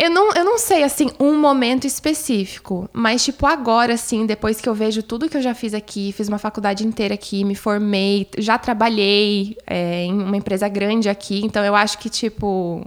Eu 0.01 0.09
não, 0.09 0.33
eu 0.33 0.43
não 0.43 0.57
sei, 0.57 0.83
assim, 0.83 1.11
um 1.21 1.39
momento 1.39 1.87
específico. 1.87 2.89
Mas, 2.91 3.23
tipo, 3.23 3.45
agora, 3.47 3.93
assim, 3.93 4.25
depois 4.25 4.59
que 4.59 4.67
eu 4.67 4.75
vejo 4.75 5.03
tudo 5.03 5.29
que 5.29 5.37
eu 5.37 5.43
já 5.43 5.55
fiz 5.55 5.75
aqui, 5.75 6.11
fiz 6.17 6.27
uma 6.27 6.39
faculdade 6.39 6.87
inteira 6.87 7.13
aqui, 7.13 7.45
me 7.45 7.55
formei, 7.55 8.27
já 8.39 8.57
trabalhei 8.57 9.59
é, 9.67 10.05
em 10.05 10.15
uma 10.15 10.39
empresa 10.39 10.67
grande 10.69 11.11
aqui. 11.11 11.43
Então, 11.45 11.63
eu 11.63 11.77
acho 11.77 11.99
que, 11.99 12.09
tipo. 12.09 12.83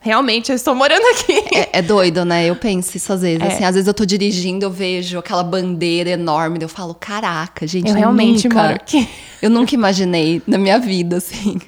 Realmente, 0.00 0.50
eu 0.50 0.56
estou 0.56 0.74
morando 0.74 1.04
aqui. 1.14 1.56
É, 1.56 1.78
é 1.78 1.82
doido, 1.82 2.24
né? 2.24 2.46
Eu 2.46 2.56
penso 2.56 2.96
isso 2.96 3.12
às 3.12 3.20
vezes. 3.20 3.40
É. 3.42 3.46
Assim, 3.46 3.64
às 3.64 3.74
vezes 3.74 3.86
eu 3.86 3.94
tô 3.94 4.04
dirigindo, 4.04 4.64
eu 4.64 4.70
vejo 4.70 5.18
aquela 5.18 5.44
bandeira 5.44 6.10
enorme, 6.10 6.58
eu 6.60 6.70
falo, 6.70 6.94
caraca, 6.94 7.66
gente, 7.66 7.90
Eu 7.90 7.94
realmente 7.94 8.48
nunca, 8.48 8.62
moro 8.62 8.74
aqui. 8.74 9.08
Eu 9.42 9.50
nunca 9.50 9.74
imaginei 9.74 10.42
na 10.46 10.56
minha 10.56 10.78
vida, 10.78 11.18
assim. 11.18 11.60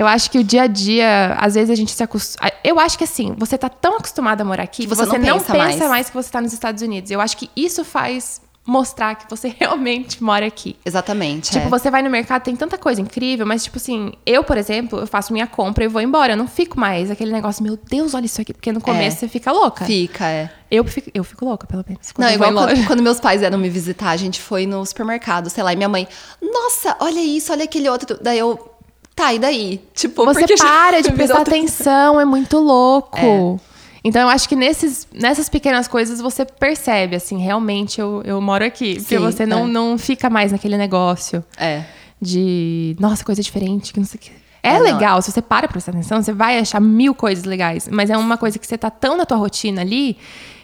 Eu 0.00 0.06
acho 0.06 0.30
que 0.30 0.38
o 0.38 0.42
dia 0.42 0.62
a 0.62 0.66
dia, 0.66 1.36
às 1.38 1.56
vezes 1.56 1.68
a 1.68 1.74
gente 1.74 1.92
se 1.92 2.02
acostuma. 2.02 2.50
Eu 2.64 2.80
acho 2.80 2.96
que 2.96 3.04
assim, 3.04 3.34
você 3.36 3.58
tá 3.58 3.68
tão 3.68 3.98
acostumado 3.98 4.40
a 4.40 4.44
morar 4.46 4.62
aqui 4.62 4.84
Que 4.84 4.88
você 4.88 5.04
você, 5.04 5.18
não 5.18 5.26
não 5.26 5.38
pensa 5.38 5.52
pensa, 5.52 5.58
mais. 5.58 5.90
mais. 5.90 6.08
que 6.08 6.14
você 6.14 6.30
tá 6.30 6.40
nos 6.40 6.54
Estados 6.54 6.80
Unidos. 6.80 7.10
Eu 7.10 7.20
acho 7.20 7.36
que 7.36 7.50
isso 7.54 7.84
faz 7.84 8.40
mostrar 8.66 9.14
que 9.14 9.28
você 9.28 9.48
realmente 9.60 10.24
mora 10.24 10.46
aqui. 10.46 10.74
Exatamente. 10.86 11.50
Tipo, 11.50 11.66
é. 11.66 11.68
você 11.68 11.90
vai 11.90 12.00
no 12.00 12.08
mercado, 12.08 12.42
tem 12.42 12.56
tanta 12.56 12.78
coisa 12.78 12.98
incrível, 12.98 13.44
mas, 13.44 13.62
tipo 13.62 13.76
assim, 13.76 14.12
eu, 14.24 14.42
por 14.42 14.56
exemplo, 14.56 15.00
eu 15.00 15.06
faço 15.06 15.34
minha 15.34 15.46
compra 15.46 15.84
e 15.84 15.88
vou 15.88 16.00
embora. 16.00 16.32
Eu 16.32 16.36
não 16.38 16.48
fico 16.48 16.80
mais 16.80 17.10
aquele 17.10 17.30
negócio, 17.30 17.62
meu 17.62 17.76
Deus, 17.76 18.14
olha 18.14 18.24
isso 18.24 18.40
aqui. 18.40 18.54
Porque 18.54 18.72
no 18.72 18.80
começo 18.80 19.18
você 19.18 19.28
fica 19.28 19.52
louca. 19.52 19.84
Fica, 19.84 20.24
é. 20.24 20.50
Eu, 20.70 20.82
fico, 20.84 21.10
eu 21.12 21.24
fico 21.24 21.44
louca, 21.44 21.66
pelo 21.66 21.84
menos. 21.86 22.10
quando 22.10 22.26
Não, 22.26 22.34
igual 22.34 22.54
quando, 22.54 22.86
quando 22.86 23.02
meus 23.04 23.20
pais 23.20 23.42
eram 23.42 23.58
me 23.58 23.68
visitar, 23.68 24.10
a 24.10 24.16
gente 24.16 24.40
foi 24.40 24.64
no 24.64 24.86
supermercado, 24.86 25.50
sei 25.50 25.62
lá, 25.62 25.74
e 25.74 25.76
minha 25.76 25.90
mãe, 25.90 26.08
nossa, 26.40 26.96
olha 27.00 27.20
isso, 27.20 27.52
olha 27.52 27.64
aquele 27.64 27.86
outro. 27.86 28.18
Daí 28.22 28.38
eu, 28.38 28.69
tá, 29.14 29.34
e 29.34 29.38
daí? 29.38 29.80
Tipo, 29.94 30.24
Você 30.24 30.40
porque 30.40 30.56
para 30.56 31.00
de 31.02 31.12
prestar 31.12 31.38
outra- 31.38 31.54
atenção, 31.56 32.20
é 32.20 32.24
muito 32.24 32.58
louco. 32.58 33.60
Então 34.02 34.22
eu 34.22 34.28
acho 34.28 34.48
que 34.48 34.56
nesses, 34.56 35.06
nessas 35.12 35.48
pequenas 35.50 35.86
coisas 35.86 36.20
você 36.22 36.44
percebe, 36.46 37.16
assim, 37.16 37.38
realmente 37.38 38.00
eu, 38.00 38.22
eu 38.24 38.40
moro 38.40 38.64
aqui. 38.64 38.94
Porque 38.94 39.16
Sim, 39.16 39.18
você 39.18 39.44
não, 39.44 39.64
é. 39.64 39.68
não 39.68 39.98
fica 39.98 40.30
mais 40.30 40.52
naquele 40.52 40.78
negócio 40.78 41.44
É. 41.58 41.82
de, 42.20 42.96
nossa, 42.98 43.22
coisa 43.24 43.42
diferente, 43.42 43.92
que 43.92 43.98
não 44.00 44.06
sei 44.06 44.16
o 44.18 44.20
que. 44.22 44.30
É, 44.62 44.70
É, 44.70 44.78
não. 44.78 44.80
legal, 44.84 45.20
se 45.22 45.30
você 45.30 45.40
para 45.42 45.62
pra 45.68 45.72
prestar 45.72 45.92
atenção, 45.92 46.22
você 46.22 46.32
vai 46.32 46.58
achar 46.58 46.80
mil 46.80 47.14
coisas 47.14 47.44
legais. 47.44 47.88
Mas 47.90 48.08
é 48.10 48.16
uma 48.16 48.36
coisa 48.38 48.58
que 48.58 48.66
você 48.66 48.76
tá 48.78 48.90
tão 48.90 49.16
na 49.16 49.24
tua 49.26 49.36
rotina 49.38 49.80
ali 49.82 50.16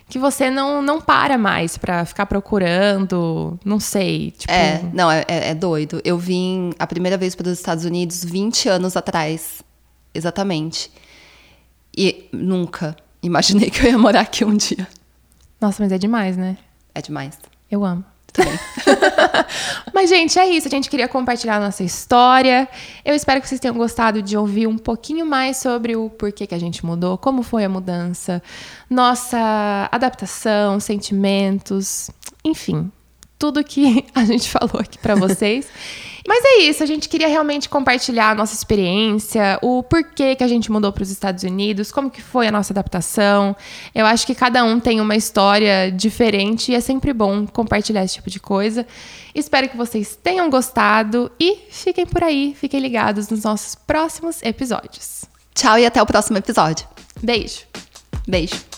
que 0.09 0.19
você 0.19 0.51
não, 0.51 0.81
não 0.83 1.01
para 1.01 1.37
mais 1.37 1.77
pra 1.77 2.05
ficar 2.05 2.27
procurando, 2.27 3.59
não 3.65 3.81
sei. 3.81 4.31
Tipo, 4.33 4.53
É, 4.53 4.81
não, 4.93 5.11
é, 5.11 5.25
é- 5.27 5.49
é 5.51 5.55
doido. 5.55 6.01
Eu 6.05 6.17
vim 6.19 6.71
a 6.79 6.87
primeira 6.87 7.17
vez 7.19 7.35
para 7.35 7.47
os 7.49 7.53
Estados 7.59 7.85
Unidos 7.85 8.25
20 8.25 8.69
anos 8.69 8.97
atrás. 8.97 9.63
Exatamente. 10.15 10.91
E 11.97 12.29
nunca 12.33 12.97
imaginei 13.23 13.69
que 13.71 13.81
eu 13.85 13.91
ia 13.91 13.99
morar 13.99 14.21
aqui 14.21 14.45
um 14.45 14.55
dia. 14.57 14.87
Nossa, 15.61 15.83
mas 15.83 15.91
é 15.93 15.99
demais, 15.99 16.37
né? 16.37 16.57
É 16.95 17.01
demais. 17.03 17.39
Eu 17.71 17.85
amo. 17.85 18.05
Também. 18.37 18.59
Mas, 19.93 20.11
gente, 20.11 20.39
é 20.39 20.47
isso. 20.47 20.69
A 20.69 20.71
gente 20.71 20.89
queria 20.89 21.09
compartilhar 21.09 21.57
a 21.57 21.61
nossa 21.61 21.83
história. 21.83 22.69
Eu 23.05 23.15
espero 23.15 23.41
que 23.41 23.49
vocês 23.49 23.61
tenham 23.61 23.77
gostado 23.77 24.23
de 24.23 24.37
ouvir 24.37 24.67
um 24.67 24.79
pouquinho 24.79 25.27
mais 25.27 25.57
sobre 25.57 25.97
o 25.97 26.11
porquê 26.11 26.47
que 26.47 26.55
a 26.55 26.59
gente 26.59 26.85
mudou, 26.85 27.17
como 27.19 27.43
foi 27.43 27.65
a 27.65 27.69
mudança, 27.69 28.43
nossa 28.89 29.89
adaptação, 29.91 30.79
sentimentos, 30.79 32.11
enfim, 32.45 32.91
tudo 33.39 33.63
que 33.65 34.05
a 34.15 34.25
gente 34.25 34.49
falou 34.51 34.81
aqui 34.81 34.99
para 34.99 35.15
vocês. 35.15 35.67
Mas 36.27 36.45
é 36.45 36.63
isso, 36.63 36.83
a 36.83 36.87
gente 36.87 37.09
queria 37.09 37.29
realmente 37.29 37.69
compartilhar 37.69 38.31
a 38.31 38.35
nossa 38.35 38.55
experiência, 38.55 39.59
o 39.63 39.83
porquê 39.83 40.35
que 40.35 40.43
a 40.43 40.49
gente 40.49 40.73
mudou 40.73 40.93
para 40.93 41.03
os 41.03 41.11
Estados 41.11 41.45
Unidos, 41.45 41.93
como 41.93 42.11
que 42.11 42.21
foi 42.21 42.49
a 42.49 42.53
nossa 42.53 42.73
adaptação. 42.73 43.55
Eu 43.95 44.05
acho 44.05 44.27
que 44.27 44.35
cada 44.35 44.65
um 44.65 44.81
tem 44.81 45.01
uma 45.01 45.15
história 45.15 45.91
diferente 45.91 46.73
e 46.73 46.75
é 46.75 46.81
sempre 46.81 47.13
bom 47.13 47.47
compartilhar 47.47 48.03
esse 48.05 48.15
tipo 48.15 48.29
de 48.29 48.41
coisa. 48.41 48.87
Espero 49.35 49.69
que 49.69 49.77
vocês 49.77 50.19
tenham 50.21 50.51
gostado 50.51 51.31
e 51.39 51.59
fiquem 51.71 52.07
por 52.07 52.25
aí, 52.25 52.57
fiquem 52.59 52.81
ligados 52.81 53.29
nos 53.29 53.45
nossos 53.45 53.75
próximos 53.75 54.43
episódios. 54.43 55.25
Tchau 55.55 55.79
e 55.79 55.87
até 55.87 56.03
o 56.03 56.07
próximo 56.07 56.39
episódio. 56.39 56.87
Beijo. 57.23 57.61
Beijo. 58.27 58.76